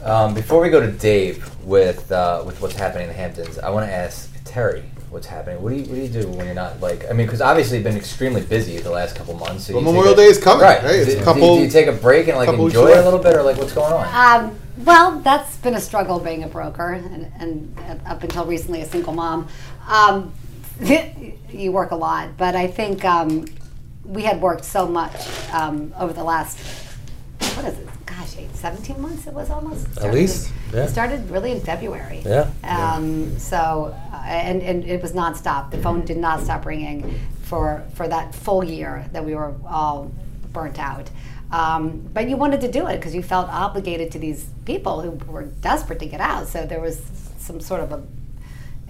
Um, 0.04 0.34
before 0.34 0.60
we 0.60 0.68
go 0.70 0.80
to 0.80 0.90
Dave 0.90 1.48
with 1.64 2.10
uh, 2.12 2.42
with 2.46 2.60
what's 2.60 2.74
happening 2.74 3.04
in 3.04 3.08
the 3.08 3.14
Hamptons, 3.14 3.58
I 3.58 3.70
want 3.70 3.86
to 3.86 3.92
ask 3.92 4.30
Terry 4.44 4.84
what's 5.10 5.26
happening. 5.26 5.60
What 5.62 5.70
do 5.70 5.76
you 5.76 5.82
what 5.84 5.94
do 5.94 6.00
you 6.00 6.08
do 6.08 6.28
when 6.28 6.46
you're 6.46 6.54
not 6.54 6.80
like? 6.80 7.04
I 7.10 7.12
mean, 7.12 7.26
because 7.26 7.40
obviously 7.40 7.78
you've 7.78 7.84
been 7.84 7.96
extremely 7.96 8.42
busy 8.42 8.78
the 8.78 8.90
last 8.90 9.16
couple 9.16 9.34
months. 9.34 9.66
So 9.66 9.74
Well, 9.74 9.82
you 9.82 9.86
take 9.86 9.94
Memorial 9.94 10.14
a- 10.14 10.16
Day 10.16 10.26
is 10.26 10.38
coming, 10.38 10.62
right? 10.62 10.80
Do- 10.80 10.88
It's 10.88 11.20
a 11.20 11.24
couple- 11.24 11.56
Do, 11.56 11.62
you 11.62 11.70
take 11.70 11.86
a 11.86 11.92
break 11.92 12.28
and 12.28 12.36
like 12.36 12.48
enjoy 12.48 12.88
it 12.88 12.98
a 12.98 13.02
little 13.02 13.18
bit, 13.18 13.34
or 13.34 13.42
like 13.42 13.56
what's 13.56 13.72
going 13.72 13.92
on? 13.92 14.44
Um, 14.44 14.58
well, 14.84 15.18
that's 15.20 15.56
been 15.56 15.74
a 15.74 15.80
struggle 15.80 16.18
being 16.20 16.42
a 16.44 16.48
broker, 16.48 16.92
and, 16.92 17.30
and 17.38 18.00
up 18.06 18.22
until 18.22 18.46
recently, 18.46 18.80
a 18.80 18.86
single 18.86 19.12
mom. 19.12 19.48
Um, 19.88 20.32
you 21.50 21.72
work 21.72 21.90
a 21.90 21.96
lot, 21.96 22.36
but 22.38 22.54
I 22.56 22.66
think 22.66 23.04
um, 23.04 23.44
we 24.10 24.22
had 24.24 24.40
worked 24.40 24.64
so 24.64 24.86
much 24.86 25.14
um, 25.52 25.94
over 25.98 26.12
the 26.12 26.24
last 26.24 26.58
what 27.56 27.64
is 27.64 27.78
it? 27.78 27.88
Gosh, 28.06 28.36
eight, 28.38 28.54
17 28.54 29.00
months. 29.00 29.26
It 29.26 29.34
was 29.34 29.50
almost 29.50 29.98
At 29.98 30.12
least, 30.12 30.52
yeah. 30.72 30.84
It 30.84 30.88
started 30.88 31.30
really 31.30 31.52
in 31.52 31.60
February. 31.60 32.22
Yeah, 32.24 32.50
yeah. 32.62 32.94
Um, 32.94 33.38
so, 33.38 33.94
uh, 34.12 34.16
and, 34.24 34.62
and 34.62 34.84
it 34.84 35.00
was 35.02 35.12
nonstop. 35.12 35.70
The 35.70 35.78
phone 35.78 36.04
did 36.04 36.16
not 36.16 36.40
stop 36.40 36.66
ringing 36.66 37.18
for 37.42 37.84
for 37.94 38.08
that 38.08 38.34
full 38.34 38.64
year 38.64 39.06
that 39.12 39.24
we 39.24 39.34
were 39.34 39.54
all 39.66 40.12
burnt 40.52 40.78
out. 40.78 41.10
Um, 41.52 42.08
but 42.12 42.28
you 42.28 42.36
wanted 42.36 42.60
to 42.60 42.70
do 42.70 42.86
it 42.86 42.96
because 42.96 43.14
you 43.14 43.22
felt 43.22 43.48
obligated 43.48 44.12
to 44.12 44.18
these 44.18 44.48
people 44.64 45.00
who 45.00 45.10
were 45.30 45.44
desperate 45.44 45.98
to 46.00 46.06
get 46.06 46.20
out. 46.20 46.46
So 46.46 46.64
there 46.64 46.80
was 46.80 47.02
some 47.38 47.60
sort 47.60 47.80
of 47.80 47.92
a, 47.92 48.02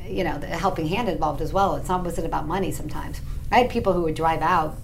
you 0.07 0.25
know, 0.25 0.39
the 0.39 0.47
helping 0.47 0.87
hand 0.87 1.09
involved 1.09 1.41
as 1.41 1.53
well. 1.53 1.77
It's 1.77 1.89
not 1.89 2.05
wasn't 2.05 2.27
about 2.27 2.47
money 2.47 2.71
sometimes. 2.71 3.21
I 3.51 3.61
had 3.61 3.71
people 3.71 3.95
who 3.95 4.03
would 4.03 4.15
drive 4.15 4.43
out 4.43 4.77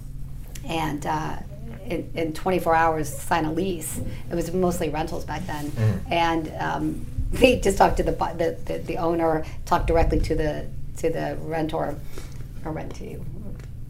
and 0.67 1.05
uh, 1.05 1.37
in, 1.85 2.09
in 2.15 2.33
24 2.33 2.75
hours 2.75 3.07
sign 3.13 3.45
a 3.45 3.51
lease. 3.51 3.99
It 4.31 4.35
was 4.35 4.51
mostly 4.53 4.89
rentals 4.89 5.25
back 5.25 5.45
then, 5.47 5.71
and 6.11 6.51
um, 6.59 7.05
they 7.31 7.59
just 7.59 7.77
talked 7.77 7.97
to 7.97 8.03
the, 8.03 8.11
the, 8.11 8.57
the 8.65 8.77
the 8.79 8.97
owner, 8.97 9.45
talked 9.65 9.87
directly 9.87 10.19
to 10.21 10.35
the 10.35 10.65
to 10.97 11.09
the 11.09 11.37
rentor 11.41 11.95
or 12.65 12.73
rentee. 12.73 13.23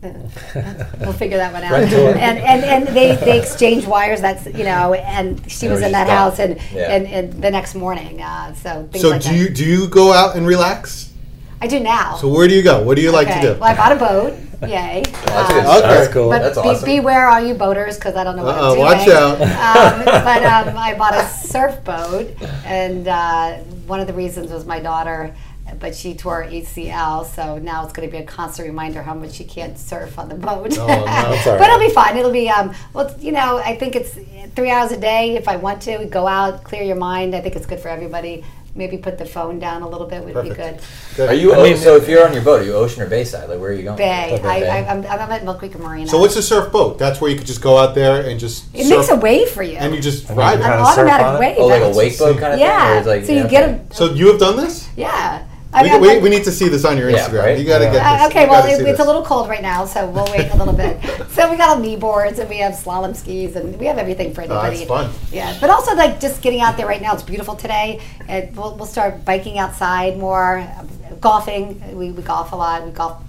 Uh, 0.03 0.09
we'll 0.99 1.11
figure 1.13 1.37
that 1.37 1.51
one 1.51 1.63
out. 1.63 1.73
And, 1.73 2.37
and 2.37 2.63
and 2.63 2.87
they, 2.95 3.15
they 3.15 3.39
exchange 3.39 3.87
wires. 3.87 4.21
That's 4.21 4.45
you 4.45 4.63
know, 4.63 4.93
and 4.93 5.49
she 5.51 5.65
And 5.65 5.73
was 5.73 5.83
in 5.83 5.91
that 5.91 6.05
just 6.07 6.37
house, 6.37 6.39
and, 6.39 6.59
Yeah. 6.71 6.93
and 6.93 7.07
and 7.07 7.43
the 7.43 7.49
next 7.49 7.73
morning. 7.73 8.21
Uh, 8.21 8.53
so 8.53 8.87
things 8.91 9.01
So 9.01 9.09
like 9.09 9.21
do 9.23 9.29
that. 9.29 9.35
you 9.35 9.49
do 9.49 9.65
you 9.65 9.87
go 9.87 10.13
out 10.13 10.35
and 10.35 10.45
relax? 10.45 11.11
I 11.59 11.65
do 11.65 11.79
now. 11.79 12.17
So 12.17 12.27
where 12.27 12.47
do 12.47 12.53
you 12.53 12.61
go? 12.61 12.83
What 12.83 12.95
do 12.95 13.01
you 13.01 13.11
like 13.11 13.27
to 13.27 13.41
do? 13.41 13.53
Well, 13.59 13.63
I 13.63 13.75
bought 13.75 13.91
a 13.91 13.95
boat. 13.95 14.37
Yay. 14.67 15.03
That's 15.05 15.51
Um. 15.51 15.65
Okay. 15.65 15.81
That's 15.81 16.13
cool. 16.13 16.29
But 16.29 16.39
That's 16.41 16.57
be, 16.61 16.69
awesome. 16.69 16.85
beware 16.85 17.27
all 17.29 17.39
you 17.39 17.53
boaters 17.53 17.95
because 17.95 18.15
I 18.15 18.23
don't 18.23 18.35
know 18.35 18.43
what 18.43 18.55
Uh-oh, 18.55 18.71
I'm 18.71 18.75
doing. 18.75 18.85
watch 18.85 19.07
out. 19.09 19.39
Um, 19.67 20.05
but 20.05 20.43
um, 20.67 20.77
I 20.77 20.95
bought 20.97 21.13
a 21.13 21.27
surf 21.27 21.83
boat, 21.83 22.35
and 22.65 23.07
uh, 23.07 23.57
one 23.85 23.99
of 23.99 24.07
the 24.07 24.13
reasons 24.13 24.51
was 24.51 24.65
my 24.65 24.79
daughter, 24.79 25.35
but 25.79 25.93
she 25.95 26.15
tore 26.15 26.43
her 26.43 26.49
ACL, 26.49 27.25
so 27.25 27.57
now 27.59 27.83
it's 27.83 27.93
going 27.93 28.07
to 28.07 28.11
be 28.11 28.21
a 28.23 28.25
constant 28.25 28.67
reminder 28.67 29.03
how 29.03 29.13
much 29.13 29.33
she 29.33 29.43
can't 29.43 29.77
surf 29.77 30.17
on 30.17 30.29
the 30.29 30.35
boat. 30.35 30.77
Oh, 30.79 30.87
no. 30.87 31.57
But 31.57 31.61
it'll 31.69 31.79
be 31.79 31.89
fun. 31.93 32.17
It'll 32.17 32.31
be 32.31 32.45
well, 32.45 32.73
well, 32.93 33.15
you 33.19 33.31
know, 33.33 33.57
I 33.57 33.75
think 33.75 33.95
it's 33.95 34.17
three 34.55 34.71
hours 34.71 34.91
a 34.91 34.97
day 34.99 35.35
if 35.35 35.47
I 35.47 35.57
want 35.57 35.81
to 35.83 36.05
go 36.05 36.25
out, 36.25 36.63
clear 36.63 36.81
your 36.83 36.95
mind. 36.95 37.35
I 37.35 37.41
think 37.41 37.55
it's 37.55 37.65
good 37.65 37.79
for 37.79 37.89
everybody. 37.89 38.43
Maybe 38.77 38.97
put 38.97 39.17
the 39.17 39.25
phone 39.25 39.57
down 39.57 39.81
a 39.81 39.89
little 39.89 40.05
bit 40.05 40.23
would 40.23 40.43
be 40.43 40.49
good. 40.49 40.79
Good. 41.15 41.29
Are 41.29 41.33
you 41.33 41.53
I 41.55 41.63
mean- 41.63 41.77
so 41.77 41.95
if 41.95 42.07
you're 42.07 42.25
on 42.27 42.31
your 42.33 42.43
boat, 42.43 42.61
are 42.61 42.63
you 42.63 42.73
ocean 42.73 43.01
or 43.01 43.07
bayside? 43.09 43.49
Like 43.49 43.59
where 43.59 43.71
are 43.71 43.73
you 43.73 43.81
going? 43.83 43.97
Bay. 43.97 44.35
Okay, 44.39 44.47
I, 44.47 44.59
bay. 44.59 44.69
I, 44.69 44.91
I'm, 44.91 44.99
I'm 45.03 45.31
at 45.31 45.43
Mill 45.43 45.55
Creek 45.55 45.77
Marina. 45.79 46.07
So 46.07 46.19
what's 46.19 46.35
a 46.35 46.43
surf 46.43 46.71
boat? 46.71 46.99
That's 46.99 47.19
where 47.19 47.31
you 47.31 47.37
could 47.37 47.47
just 47.47 47.61
go 47.61 47.75
out 47.75 47.95
there 47.95 48.29
and 48.29 48.39
just 48.39 48.65
It 48.75 48.85
surf, 48.85 48.99
makes 48.99 49.09
a 49.09 49.15
wave 49.15 49.49
for 49.49 49.63
you. 49.63 49.77
and 49.77 49.95
you 49.95 49.99
just 50.01 50.29
ride 50.29 50.59
it. 50.59 50.65
An 50.65 50.73
automatic 50.73 51.39
wave. 51.39 51.55
oh, 51.59 51.65
like 51.65 51.77
a 51.77 51.79
That's- 51.91 51.95
wakeboat 51.97 52.37
kind 52.39 52.53
of 52.53 52.59
thing. 52.59 52.67
Yeah. 52.67 53.03
like, 53.05 53.25
so 53.25 53.31
you 53.31 53.37
yeah, 53.39 53.47
get 53.47 53.69
a 53.91 53.95
So 53.95 54.13
you 54.13 54.27
have 54.27 54.39
done 54.39 54.57
this? 54.57 54.87
yeah. 54.95 55.46
I 55.77 55.83
We, 55.83 55.89
mean, 55.91 56.01
we, 56.01 56.07
like- 56.07 56.23
we 56.23 56.29
need 56.29 56.43
to 56.45 56.51
see 56.51 56.67
this 56.69 56.83
on 56.85 56.97
your 56.97 57.09
Yeah, 57.09 57.19
Instagram. 57.27 57.43
right? 57.43 57.57
You 57.59 57.65
got 57.65 57.79
to 57.79 57.85
Yeah. 57.85 57.91
get 57.93 58.05
Uh, 58.05 58.17
this. 58.17 58.27
okay, 58.27 58.43
You 58.43 58.49
well, 58.49 58.65
it, 58.65 58.77
see 58.77 58.83
it's 58.89 58.99
a 58.99 59.03
little 59.05 59.23
cold 59.23 59.47
right 59.49 59.61
now, 59.61 59.85
so 59.85 60.07
we'll 60.07 60.25
wait 60.31 60.49
a 60.51 60.57
little 60.57 60.73
bit. 60.73 60.97
So 61.37 61.51
we 61.51 61.55
got 61.57 61.69
our 61.77 61.79
knee 61.79 61.95
boards 61.95 62.39
and 62.39 62.49
we 62.49 62.57
have 62.57 62.73
slalom 62.73 63.15
skis 63.15 63.55
and 63.55 63.79
we 63.79 63.85
have 63.85 63.99
everything 63.99 64.33
for 64.33 64.41
Oh, 64.41 64.45
anybody. 64.45 64.77
that's 64.77 64.87
fun. 64.89 65.09
Yeah, 65.31 65.55
but 65.61 65.69
also 65.69 65.93
like 65.95 66.19
just 66.19 66.41
getting 66.41 66.61
out 66.61 66.77
there 66.77 66.87
right 66.87 66.99
now. 67.01 67.13
It's 67.13 67.21
beautiful 67.21 67.53
today. 67.55 67.99
And 68.27 68.55
we'll, 68.57 68.75
we'll 68.75 68.87
start 68.87 69.23
biking 69.23 69.59
outside 69.59 70.17
more, 70.17 70.67
golfing. 71.21 71.81
We, 71.95 72.11
we 72.11 72.23
golf 72.23 72.51
a 72.53 72.55
lot. 72.55 72.83
We 72.85 72.91
golf 72.91 73.21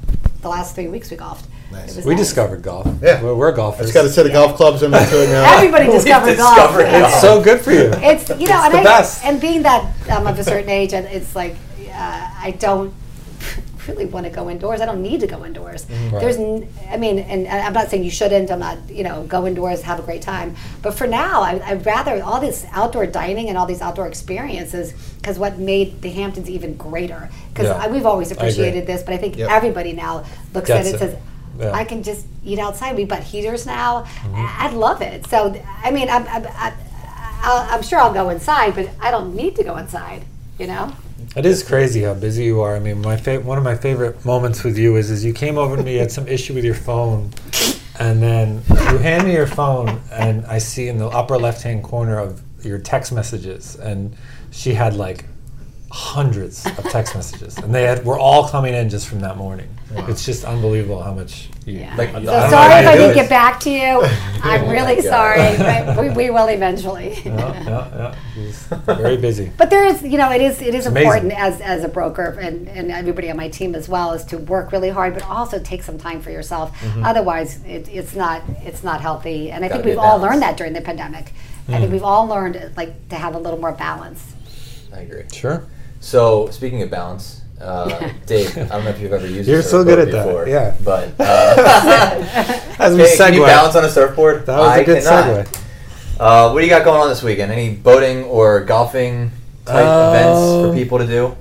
the 0.43 0.49
last 0.49 0.75
three 0.75 0.88
weeks. 0.88 1.11
We 1.11 1.17
golfed. 1.19 1.47
Nice. 1.71 1.97
We 1.97 2.14
nice. 2.14 2.25
discovered 2.25 2.62
golf. 2.62 2.87
Yeah. 3.02 3.21
We're, 3.23 3.35
golfers. 3.35 3.37
we're 3.37 3.52
I 3.52 3.57
golfers. 3.57 3.87
just 3.87 3.95
got 3.95 4.05
a 4.07 4.09
set 4.09 4.25
of 4.26 4.33
golf 4.33 4.57
clubs 4.57 4.83
I'm 4.83 4.95
into 4.95 5.23
it 5.23 5.28
now. 5.28 5.57
Everybody 5.59 5.87
We 5.88 5.93
discovered 5.93 6.37
golf. 6.38 6.55
discovered 6.57 6.81
It's- 6.87 7.12
It's 7.12 7.21
so 7.21 7.43
good 7.43 7.61
for 7.61 7.73
you. 7.73 7.90
It's 7.95 8.28
you 8.31 8.47
know, 8.49 8.62
and, 8.64 8.73
the 8.73 8.78
I, 8.78 8.85
best. 8.85 9.23
and 9.25 9.38
being 9.38 9.62
that 9.64 9.85
I'm 10.11 10.26
of 10.26 10.38
a 10.38 10.45
certain 10.45 10.71
age, 10.71 10.95
and 10.95 11.07
it's 11.09 11.37
like 11.37 11.57
uh, 11.99 12.31
I 12.47 12.52
don't 12.59 12.95
really 13.88 14.07
want 14.07 14.25
to 14.26 14.31
go 14.31 14.49
indoors. 14.50 14.81
I 14.81 14.87
don't 14.87 15.02
need 15.02 15.21
to 15.21 15.26
go 15.26 15.45
indoors. 15.45 15.87
Right. 15.90 16.21
There's, 16.21 16.37
n- 16.37 16.69
I 16.90 16.97
mean, 16.97 17.19
and 17.19 17.47
I'm 17.49 17.73
not 17.73 17.88
saying 17.88 18.05
you 18.05 18.11
shouldn't. 18.11 18.50
I'm 18.50 18.59
not, 18.61 18.76
you 18.88 19.02
know, 19.05 19.25
go 19.25 19.47
indoors, 19.47 19.83
have 19.83 19.99
a 19.99 20.02
great 20.02 20.23
time. 20.23 20.57
But 20.83 20.95
for 20.95 21.07
now, 21.07 21.43
I, 21.43 21.61
I'd 21.64 21.85
rather 21.87 22.23
all 22.23 22.40
this 22.40 22.67
outdoor 22.73 23.07
dining 23.07 23.49
and 23.49 23.57
all 23.59 23.67
these 23.67 23.81
outdoor 23.81 24.07
experiences 24.07 24.93
because 25.17 25.38
what 25.38 25.59
made 25.59 26.02
the 26.02 26.11
Hamptons 26.11 26.49
even 26.50 26.76
greater. 26.76 27.31
Because 27.52 27.67
Yeah. 27.69 27.88
we've 27.88 28.07
always 28.07 28.31
appreciated 28.31 28.87
this, 28.87 29.02
but 29.02 29.14
I 29.14 29.17
think 29.19 29.37
Yep. 29.37 29.50
everybody 29.50 29.93
now 29.93 30.25
looks 30.55 30.71
at 30.71 30.85
it 30.87 30.90
and 30.90 30.99
says. 30.99 31.17
Yeah. 31.59 31.73
I 31.73 31.83
can 31.85 32.05
just 32.05 32.25
eat 32.45 32.61
outside. 32.61 32.95
We 32.95 33.05
bought 33.05 33.25
heaters 33.25 33.67
now. 33.67 34.02
Mm-hmm. 34.05 34.35
I- 34.37 34.57
I'd 34.67 34.75
love 34.75 35.02
it. 35.02 35.26
So, 35.26 35.61
I 35.83 35.90
mean, 35.90 36.09
I'm, 36.09 36.25
I'm, 36.28 36.47
I, 36.47 36.73
I'll, 37.43 37.75
I'm 37.75 37.83
sure 37.83 37.99
I'll 37.99 38.12
go 38.14 38.28
inside, 38.31 38.76
but 38.76 38.88
I 39.00 39.11
don't 39.11 39.35
need 39.35 39.57
to 39.57 39.64
go 39.64 39.76
inside. 39.76 40.23
You 40.61 40.69
know? 40.69 40.93
It 41.37 41.47
is 41.47 41.62
crazy 41.62 42.02
how 42.02 42.14
busy 42.14 42.44
you 42.44 42.61
are. 42.62 42.75
I 42.75 42.78
mean, 42.78 43.00
my 43.02 43.16
fa- 43.16 43.40
one 43.40 43.58
of 43.58 43.64
my 43.64 43.76
favorite 43.76 44.25
moments 44.25 44.64
with 44.64 44.78
you 44.78 44.97
is 44.97 45.11
is 45.11 45.25
you 45.25 45.32
came 45.32 45.58
over 45.58 45.76
to 45.76 45.82
me, 45.82 45.94
you 45.94 45.99
had 46.00 46.11
some 46.11 46.26
issue 46.26 46.54
with 46.54 46.64
your 46.64 46.75
phone, 46.75 47.30
and 47.99 48.23
then 48.23 48.62
you 48.68 48.99
hand 48.99 49.26
me 49.26 49.35
your 49.35 49.47
phone, 49.47 50.00
and 50.11 50.44
I 50.47 50.58
see 50.58 50.88
in 50.88 50.99
the 50.99 51.06
upper 51.08 51.38
left 51.38 51.62
hand 51.62 51.85
corner 51.85 52.18
of 52.18 52.42
your 52.64 52.78
text 52.78 53.12
messages, 53.12 53.76
and 53.76 54.16
she 54.50 54.73
had 54.75 54.94
like 54.94 55.26
hundreds 55.90 56.66
of 56.66 56.85
text 56.90 57.14
messages, 57.14 57.57
and 57.59 57.75
they 57.75 57.85
had 57.85 58.04
were 58.04 58.18
all 58.18 58.47
coming 58.49 58.75
in 58.75 58.88
just 58.90 59.09
from 59.09 59.21
that 59.21 59.37
morning. 59.37 59.68
It's 60.07 60.25
just 60.26 60.45
unbelievable 60.45 61.02
how 61.02 61.14
much. 61.14 61.49
You, 61.64 61.78
Yeah. 61.80 61.97
Like, 61.97 62.11
I 62.11 62.12
So 62.12 62.21
don't 62.21 62.25
So 62.26 62.33
know 62.40 62.50
sorry 62.50 62.73
how 62.73 62.78
if 62.80 62.87
I 62.88 62.97
didn't 62.99 63.14
get 63.14 63.28
back 63.30 63.59
to 63.61 63.71
you. 63.71 64.02
I'm 64.42 64.64
Oh 64.64 64.71
really 64.71 65.00
sorry. 65.00 65.40
But 65.59 65.99
we, 65.99 66.11
we 66.11 66.30
will 66.30 66.49
eventually. 66.49 67.14
Yeah, 67.25 67.62
yeah, 67.64 67.64
yeah. 67.97 68.14
She's 68.35 68.62
very 68.85 69.16
busy. 69.28 69.50
But 69.57 69.71
there 69.71 69.85
is, 69.87 70.02
you 70.02 70.18
know, 70.18 70.30
it 70.30 70.42
is 70.42 70.61
it 70.61 70.75
is 70.75 70.85
amazing. 70.87 71.07
important 71.07 71.33
as, 71.33 71.61
as 71.62 71.85
a 71.85 71.88
broker 71.88 72.38
and, 72.38 72.68
and 72.68 72.90
everybody 72.90 73.30
on 73.30 73.37
my 73.38 73.49
team 73.49 73.75
as 73.75 73.88
well 73.88 74.12
is 74.12 74.25
to 74.26 74.37
work 74.38 74.73
really 74.73 74.90
hard, 74.90 75.14
but 75.14 75.25
also 75.26 75.59
take 75.59 75.83
some 75.83 75.97
time 75.97 76.21
for 76.21 76.30
yourself. 76.30 76.78
Mm-hmm. 76.80 77.04
Otherwise, 77.04 77.62
it, 77.64 77.88
it's 77.88 78.14
not 78.14 78.42
it's 78.62 78.85
not 78.85 79.00
healthy. 79.00 79.50
And 79.50 79.64
I 79.64 79.68
Gotta 79.68 79.83
think 79.83 79.87
we've 79.87 79.99
all 79.99 80.18
balance. 80.18 80.23
learned 80.30 80.42
that 80.42 80.57
during 80.59 80.75
the 80.75 80.83
pandemic. 80.83 81.33
I 81.68 81.73
Mm. 81.73 81.78
think 81.80 81.92
we've 81.92 82.02
all 82.04 82.26
learned 82.26 82.73
like 82.76 83.09
to 83.09 83.16
have 83.16 83.35
a 83.35 83.38
little 83.38 83.59
more 83.59 83.73
balance. 83.73 84.23
I 84.95 85.00
agree. 85.00 85.25
Sure. 85.33 85.64
So 86.00 86.49
speaking 86.50 86.83
of 86.83 86.90
balance, 86.90 87.43
uh, 87.61 88.11
Dave, 88.26 88.57
I 88.57 88.64
don't 88.67 88.85
know 88.85 88.90
if 88.90 89.00
you've 89.00 89.12
ever 89.12 89.26
used. 89.26 89.49
a 89.49 89.52
You're 89.52 89.62
so 89.62 89.83
good 89.85 90.11
surfboard 90.12 90.49
at 90.49 90.81
that, 90.85 90.85
yeah. 90.85 90.85
But 90.85 91.21
uh, 91.21 92.75
As 92.78 92.97
we 92.97 93.05
can, 93.05 93.17
can 93.17 93.35
you 93.35 93.43
balance 93.43 93.75
on 93.75 93.85
a 93.85 93.88
surfboard? 93.88 94.47
that 94.47 94.59
was 94.59 94.69
I 94.69 94.78
a 94.78 94.85
good 94.85 95.02
cannot. 95.02 95.47
segue. 95.47 95.64
Uh, 96.21 96.50
what 96.50 96.61
do 96.61 96.64
you 96.67 96.71
got 96.71 96.85
going 96.85 97.00
on 97.00 97.09
this 97.09 97.23
weekend? 97.23 97.52
Any 97.52 97.75
boating 97.75 98.25
or 98.25 98.61
golfing 98.64 99.31
type 99.64 99.85
Uh, 99.85 100.12
events 100.14 100.40
for 100.71 100.75
people 100.75 100.99
to 100.99 101.07
do? 101.07 101.37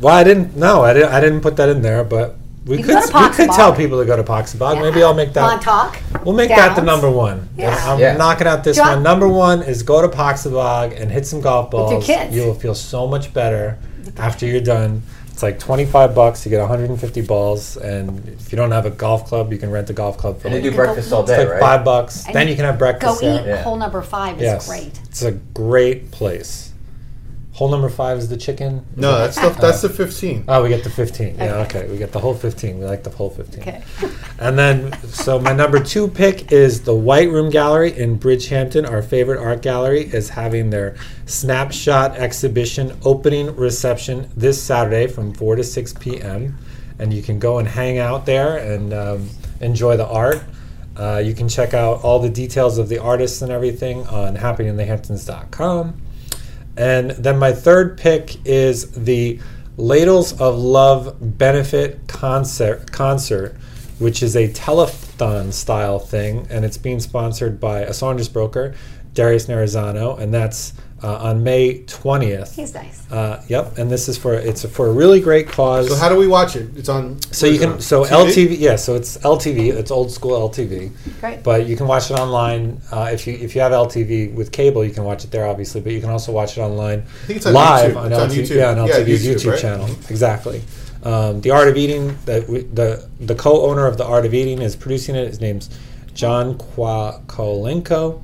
Well, 0.00 0.14
I 0.14 0.24
didn't. 0.24 0.56
No, 0.56 0.82
I 0.82 0.92
didn't. 0.92 1.12
I 1.12 1.20
didn't 1.20 1.40
put 1.40 1.56
that 1.56 1.68
in 1.68 1.80
there, 1.82 2.04
but 2.04 2.36
we 2.66 2.78
You 2.78 2.84
could. 2.84 2.94
can 2.94 3.02
go 3.02 3.06
to 3.06 3.28
we 3.30 3.34
could 3.36 3.48
Poxabogue. 3.50 3.56
tell 3.56 3.74
people 3.74 3.98
to 4.00 4.06
go 4.06 4.16
to 4.16 4.24
Poxabogue. 4.24 4.80
Maybe 4.80 5.02
I'll 5.02 5.14
make 5.14 5.32
that. 5.34 5.42
Montauk. 5.42 5.98
We'll 6.24 6.34
make 6.34 6.48
that 6.48 6.74
the 6.74 6.82
number 6.82 7.10
one. 7.10 7.48
Yeah. 7.56 7.74
I'm 7.92 7.98
Yeah. 8.00 8.16
knocking 8.16 8.46
out 8.46 8.64
this 8.64 8.76
Do 8.76 8.82
one. 8.82 8.90
want- 8.92 9.02
Number 9.02 9.28
one 9.28 9.62
is 9.62 9.82
go 9.82 10.00
to 10.02 10.08
Poxabogue 10.08 10.98
and 11.00 11.10
hit 11.10 11.26
some 11.26 11.40
golf 11.42 11.70
balls. 11.70 11.92
With 11.94 12.08
your 12.08 12.18
kids. 12.18 12.34
You 12.34 12.44
will 12.46 12.54
feel 12.54 12.74
so 12.74 13.06
much 13.06 13.32
better 13.34 13.78
after 14.16 14.46
you're 14.46 14.60
done. 14.60 15.02
It's 15.30 15.42
like 15.42 15.58
25 15.58 16.14
bucks. 16.14 16.46
You 16.46 16.50
get 16.50 16.60
150 16.60 17.22
balls, 17.22 17.76
and 17.76 18.28
if 18.28 18.52
you 18.52 18.56
don't 18.56 18.70
have 18.70 18.86
a 18.86 18.90
golf 18.90 19.26
club, 19.26 19.52
you 19.52 19.58
can 19.58 19.68
rent 19.70 19.90
a 19.90 19.92
golf 19.92 20.16
club 20.16 20.40
for 20.40 20.46
And 20.46 20.54
they 20.54 20.60
like, 20.62 20.70
do 20.70 20.76
breakfast 20.76 21.12
all 21.12 21.22
it's 21.22 21.30
day, 21.30 21.38
like 21.38 21.48
right? 21.54 21.60
five 21.60 21.84
bucks. 21.84 22.24
And 22.26 22.34
then 22.36 22.46
you 22.46 22.54
can 22.54 22.64
have 22.66 22.78
breakfast. 22.78 23.20
Go 23.20 23.26
breakfast 23.26 23.46
eat. 23.46 23.48
Yeah. 23.50 23.62
Hole 23.64 23.76
number 23.76 24.00
five 24.02 24.36
is 24.36 24.42
Yes, 24.42 24.68
great. 24.68 24.96
it's 25.06 25.22
a 25.22 25.32
great 25.32 26.12
place. 26.12 26.72
Hole 27.54 27.68
number 27.70 27.88
five 27.88 28.18
is 28.18 28.28
the 28.28 28.36
chicken. 28.36 28.84
No, 28.96 29.16
that's 29.16 29.36
the, 29.36 29.50
that's 29.60 29.80
the 29.80 29.88
15. 29.88 30.46
Oh, 30.48 30.64
we 30.64 30.68
get 30.70 30.82
the 30.82 30.90
15. 30.90 31.36
Yeah, 31.36 31.54
Okay. 31.58 31.78
okay. 31.82 31.90
We 31.90 31.98
get 31.98 32.10
the 32.10 32.18
whole 32.18 32.34
15. 32.34 32.80
We 32.80 32.84
like 32.84 33.04
the 33.04 33.10
whole 33.10 33.30
15. 33.30 33.60
Okay. 33.60 33.82
And 34.40 34.58
then, 34.58 34.92
so 35.04 35.38
my 35.38 35.52
number 35.52 35.78
two 35.78 36.08
pick 36.08 36.50
is 36.50 36.82
the 36.82 36.94
White 36.94 37.30
Room 37.30 37.50
Gallery 37.50 37.96
in 37.96 38.18
Bridgehampton. 38.18 38.90
Our 38.90 39.00
favorite 39.00 39.38
art 39.40 39.62
gallery 39.62 40.00
is 40.02 40.28
having 40.28 40.70
their 40.70 40.96
snapshot 41.26 42.16
exhibition 42.16 42.98
opening 43.04 43.54
reception 43.54 44.28
this 44.36 44.60
Saturday 44.60 45.06
from 45.06 45.32
4 45.32 45.54
to 45.54 45.62
6 45.62 45.92
p.m. 46.00 46.58
And 46.98 47.14
you 47.14 47.22
can 47.22 47.38
go 47.38 47.58
and 47.58 47.68
hang 47.68 47.98
out 47.98 48.26
there 48.26 48.56
and 48.56 48.92
um, 48.92 49.30
enjoy 49.60 49.96
the 49.96 50.06
art. 50.08 50.42
Uh, 50.96 51.22
you 51.24 51.32
can 51.34 51.48
check 51.48 51.72
out 51.72 52.02
all 52.02 52.18
the 52.18 52.28
details 52.28 52.78
of 52.78 52.88
the 52.88 52.98
artists 52.98 53.40
and 53.42 53.52
everything 53.52 54.04
on 54.08 54.36
happeninginthehamptons.com. 54.36 56.00
And 56.76 57.12
then 57.12 57.38
my 57.38 57.52
third 57.52 57.98
pick 57.98 58.44
is 58.44 58.90
the 58.92 59.40
Ladles 59.76 60.38
of 60.40 60.56
Love 60.56 61.16
benefit 61.38 62.06
concert, 62.06 62.90
concert, 62.92 63.56
which 63.98 64.22
is 64.22 64.36
a 64.36 64.48
telethon 64.48 65.52
style 65.52 65.98
thing, 65.98 66.46
and 66.50 66.64
it's 66.64 66.78
being 66.78 67.00
sponsored 67.00 67.60
by 67.60 67.80
a 67.80 67.92
Saunders 67.92 68.28
broker, 68.28 68.74
Darius 69.14 69.46
Narizano, 69.46 70.18
and 70.18 70.34
that's 70.34 70.72
uh, 71.04 71.28
on 71.28 71.44
May 71.44 71.80
20th. 71.84 72.54
He's 72.54 72.72
nice. 72.74 72.98
Uh, 73.12 73.42
yep, 73.48 73.76
and 73.78 73.90
this 73.90 74.08
is 74.08 74.16
for 74.16 74.32
it's 74.34 74.64
for 74.76 74.86
a 74.88 74.92
really 74.92 75.20
great 75.20 75.46
cause. 75.48 75.88
So 75.88 75.96
how 75.96 76.08
do 76.08 76.16
we 76.16 76.26
watch 76.26 76.56
it? 76.56 76.66
It's 76.76 76.88
on. 76.88 77.20
So 77.30 77.46
you 77.46 77.58
can 77.58 77.72
on? 77.72 77.80
so 77.80 78.04
TV? 78.04 78.08
LTV 78.24 78.58
yeah 78.58 78.76
so 78.76 78.94
it's 78.94 79.18
LTV 79.18 79.58
it's 79.80 79.90
old 79.90 80.10
school 80.10 80.48
LTV 80.48 80.90
Great. 81.20 81.42
but 81.42 81.66
you 81.66 81.76
can 81.76 81.86
watch 81.86 82.10
it 82.10 82.14
online 82.18 82.80
uh, 82.90 83.10
if 83.12 83.26
you 83.26 83.34
if 83.34 83.54
you 83.54 83.60
have 83.60 83.72
LTV 83.72 84.32
with 84.34 84.50
cable 84.52 84.82
you 84.84 84.92
can 84.92 85.04
watch 85.04 85.24
it 85.24 85.30
there 85.30 85.46
obviously 85.46 85.80
but 85.80 85.92
you 85.92 86.00
can 86.00 86.10
also 86.10 86.32
watch 86.32 86.56
it 86.56 86.60
online 86.62 87.02
think 87.26 87.36
it's 87.38 87.46
on 87.46 87.52
live 87.52 87.92
YouTube. 87.92 87.96
on 87.96 88.12
It's 88.12 88.20
on 88.20 88.28
LTV 88.30 88.42
YouTube. 88.42 88.56
yeah 88.56 88.70
on 88.70 88.76
Yeah, 88.88 88.94
LTV's 88.94 89.26
YouTube, 89.26 89.34
YouTube, 89.34 89.50
right? 89.50 89.60
channel 89.60 89.86
exactly 90.08 90.62
um, 91.02 91.40
the 91.42 91.50
Art 91.50 91.68
of 91.68 91.76
Eating 91.76 92.16
that 92.24 92.46
the 92.46 93.06
the 93.20 93.34
co-owner 93.34 93.86
of 93.86 93.98
the 93.98 94.04
Art 94.06 94.24
of 94.24 94.32
Eating 94.32 94.62
is 94.62 94.74
producing 94.76 95.14
it 95.16 95.26
his 95.26 95.40
name's 95.40 95.68
John 96.14 96.54
Kwakolenko 96.56 98.22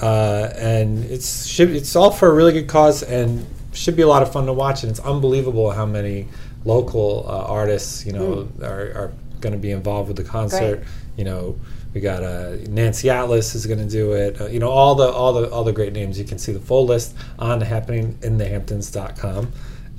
uh, 0.00 0.52
and 0.56 1.04
it's 1.04 1.46
should, 1.46 1.70
it's 1.70 1.96
all 1.96 2.10
for 2.10 2.28
a 2.28 2.34
really 2.34 2.52
good 2.52 2.68
cause 2.68 3.02
and 3.02 3.46
should 3.72 3.96
be 3.96 4.02
a 4.02 4.08
lot 4.08 4.22
of 4.22 4.32
fun 4.32 4.46
to 4.46 4.52
watch. 4.52 4.82
And 4.82 4.90
it's 4.90 5.00
unbelievable 5.00 5.70
how 5.70 5.86
many 5.86 6.28
local 6.64 7.24
uh, 7.28 7.44
artists 7.44 8.04
you 8.04 8.12
know 8.12 8.48
are, 8.62 8.92
are 8.94 9.12
going 9.40 9.52
to 9.52 9.58
be 9.58 9.70
involved 9.70 10.08
with 10.08 10.16
the 10.16 10.24
concert. 10.24 10.76
Great. 10.76 10.88
you 11.16 11.24
know 11.24 11.58
we 11.94 12.00
got 12.02 12.22
uh, 12.22 12.56
Nancy 12.68 13.08
Atlas 13.08 13.54
is 13.54 13.66
going 13.66 13.78
to 13.78 13.88
do 13.88 14.12
it. 14.12 14.38
Uh, 14.40 14.46
you 14.46 14.58
know 14.58 14.68
all 14.68 14.94
the 14.94 15.08
all 15.10 15.32
the 15.32 15.50
all 15.50 15.64
the 15.64 15.72
great 15.72 15.92
names. 15.92 16.18
You 16.18 16.24
can 16.26 16.38
see 16.38 16.52
the 16.52 16.60
full 16.60 16.84
list 16.84 17.14
on 17.38 17.60
happeninginthehamptons.com 17.60 19.52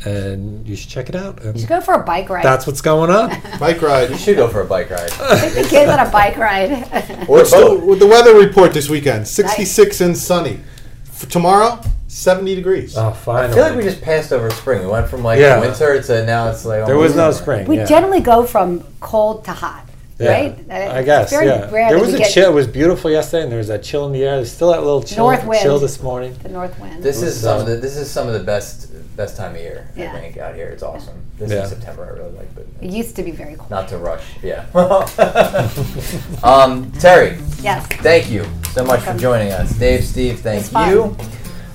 and 0.05 0.67
you 0.67 0.75
should 0.75 0.89
check 0.89 1.09
it 1.09 1.15
out 1.15 1.41
and 1.43 1.55
You 1.55 1.61
should 1.61 1.69
go 1.69 1.81
for 1.81 1.95
a 1.95 2.03
bike 2.03 2.29
ride. 2.29 2.43
that's 2.43 2.67
what's 2.67 2.81
going 2.81 3.09
on 3.09 3.29
Bike 3.59 3.81
ride. 3.81 4.09
You 4.11 4.17
should 4.17 4.35
go 4.37 4.47
for 4.47 4.61
a 4.61 4.65
bike 4.65 4.89
ride 4.89 5.09
Take 5.39 5.53
the 5.53 5.67
kids 5.69 5.89
on 5.91 5.99
a 6.05 6.09
bike 6.11 6.37
ride. 6.37 6.71
or 6.71 6.75
a 7.01 7.25
What's 7.25 7.51
the, 7.51 7.57
boat. 7.57 7.83
with 7.83 7.99
the 7.99 8.07
weather 8.07 8.35
report 8.37 8.73
this 8.73 8.89
weekend? 8.89 9.27
66 9.27 10.01
and 10.01 10.15
sunny. 10.17 10.59
For 11.05 11.25
tomorrow, 11.27 11.81
70 12.09 12.53
degrees. 12.55 12.95
oh 12.95 13.09
I 13.09 13.13
finally 13.13 13.53
feel 13.55 13.63
like 13.63 13.75
we 13.75 13.81
just 13.83 14.01
passed 14.01 14.31
over 14.31 14.49
spring. 14.51 14.81
We 14.81 14.87
went 14.87 15.09
from 15.09 15.23
like 15.23 15.39
Yeah. 15.39 15.59
winter 15.59 16.01
to 16.01 16.25
now 16.25 16.49
it's 16.49 16.63
like 16.63 16.85
there 16.85 16.97
was 16.97 17.15
no 17.15 17.23
almost 17.23 17.41
spring 17.41 17.65
we 17.67 17.77
yeah. 17.77 17.85
generally 17.85 18.19
go 18.21 18.43
from 18.45 18.83
cold 18.99 19.43
to 19.45 19.51
hot, 19.51 19.83
Yeah. 20.19 20.29
right? 20.31 20.59
Uh, 20.69 20.73
I 20.93 21.01
guess, 21.03 21.31
very 21.31 21.47
yeah. 21.47 21.69
rare 21.71 21.89
There 21.89 21.99
was 21.99 22.13
a 22.13 22.23
chill. 22.29 22.51
It 22.51 22.53
was 22.53 22.67
beautiful 22.67 23.09
yesterday, 23.09 23.43
and 23.43 23.51
there 23.51 23.57
was 23.59 23.67
that 23.69 23.81
chill 23.83 24.05
in 24.05 24.11
the 24.13 24.23
air. 24.23 24.35
There's 24.35 24.51
still 24.51 24.71
that 24.71 24.83
little 24.83 25.01
chill, 25.03 25.25
North 25.25 25.43
wind. 25.45 25.61
chill 25.63 25.79
this 25.79 26.01
morning. 26.03 26.35
the 26.43 26.49
north 26.49 26.79
wind. 26.79 27.01
This 27.03 27.21
is 27.23 27.39
some 27.41 27.57
uh, 27.57 27.61
of 27.61 27.67
the 27.67 27.75
this 27.77 27.97
is 27.97 28.09
some 28.11 28.27
of 28.27 28.33
the 28.33 28.39
best 28.43 28.91
best 29.17 29.35
time 29.35 29.55
of 29.55 29.59
year. 29.61 29.89
Yeah. 29.95 30.13
I 30.15 30.19
think 30.21 30.37
out 30.37 30.55
here 30.55 30.67
it's 30.69 30.83
awesome. 30.83 31.15
This 31.37 31.51
Yeah. 31.51 31.63
is 31.63 31.69
September. 31.69 32.05
I 32.05 32.09
really 32.17 32.31
like, 32.37 32.53
but 32.55 32.65
it 32.81 32.91
used 32.91 33.15
to 33.17 33.23
be 33.23 33.31
very 33.31 33.55
cold. 33.55 33.69
not 33.69 33.89
to 33.89 33.97
rush. 33.97 34.23
Yeah. 34.43 34.63
um, 36.43 36.91
Terry, 36.99 37.37
Yes. 37.61 37.85
thank 38.01 38.29
you 38.29 38.45
so 38.71 38.83
much 38.85 39.01
for 39.01 39.13
joining 39.17 39.51
us. 39.51 39.71
Dave, 39.73 40.05
Steve, 40.05 40.39
thank 40.39 40.61
It's 40.61 40.69
fun. 40.69 40.89
you. 40.91 41.17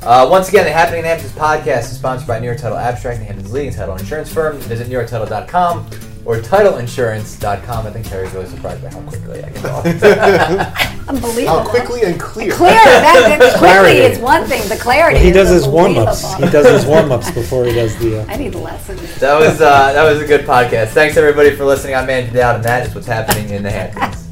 Uh, 0.02 0.26
once 0.30 0.48
again, 0.48 0.64
the 0.64 0.72
Happening 0.72 1.00
in 1.00 1.04
Hamptons 1.04 1.32
podcast 1.32 1.82
is 1.90 1.92
sponsored 1.96 2.26
by 2.26 2.38
New 2.40 2.46
York 2.46 2.58
Title 2.58 2.78
Abstract, 2.78 3.18
the 3.20 3.24
Hamptons 3.24 3.52
leading 3.52 3.72
title 3.72 3.94
insurance 3.96 4.32
firm. 4.32 4.56
Visit 4.58 4.88
NewYorkTitle.com. 4.88 5.86
or 6.24 6.38
titleinsurance.com. 6.38 7.86
I 7.86 7.90
think 7.90 8.06
Terry's 8.06 8.32
really 8.32 8.46
surprised 8.46 8.82
by 8.82 8.90
how 8.90 9.00
quickly 9.02 9.44
I 9.44 9.50
can 9.50 9.62
talk. 9.62 11.08
Unbelievable. 11.08 11.58
How 11.62 11.68
quickly 11.68 12.02
and 12.02 12.18
clear. 12.20 12.52
Clear. 12.52 12.70
That, 12.70 13.38
that 13.38 13.38
quickly 13.58 13.58
Clarity. 13.58 13.98
is 14.00 14.18
one 14.18 14.44
thing. 14.46 14.68
The 14.68 14.76
clarity. 14.76 15.18
he 15.18 15.28
is 15.28 15.34
does 15.34 15.48
his 15.48 15.66
warm 15.68 15.98
ups. 15.98 16.34
He 16.34 16.48
does 16.48 16.66
his 16.70 16.86
warm 16.86 17.10
ups 17.12 17.30
before 17.34 17.64
he 17.64 17.72
does 17.74 17.96
the. 17.98 18.20
Uh, 18.22 18.26
I 18.28 18.36
need 18.36 18.54
lessons. 18.54 19.00
that 19.20 19.38
was 19.38 19.60
uh, 19.60 19.92
that 19.92 20.04
was 20.04 20.20
a 20.22 20.26
good 20.26 20.42
podcast. 20.46 20.88
Thanks 20.88 21.16
everybody 21.16 21.54
for 21.56 21.64
listening. 21.64 21.94
I'm 21.96 22.08
Andrew 22.08 22.34
Dowd, 22.34 22.56
and 22.56 22.64
that 22.64 22.86
is 22.86 22.94
what's 22.94 23.06
happening 23.06 23.50
in 23.50 23.62
the 23.62 23.70
Hamptons. 23.70 24.28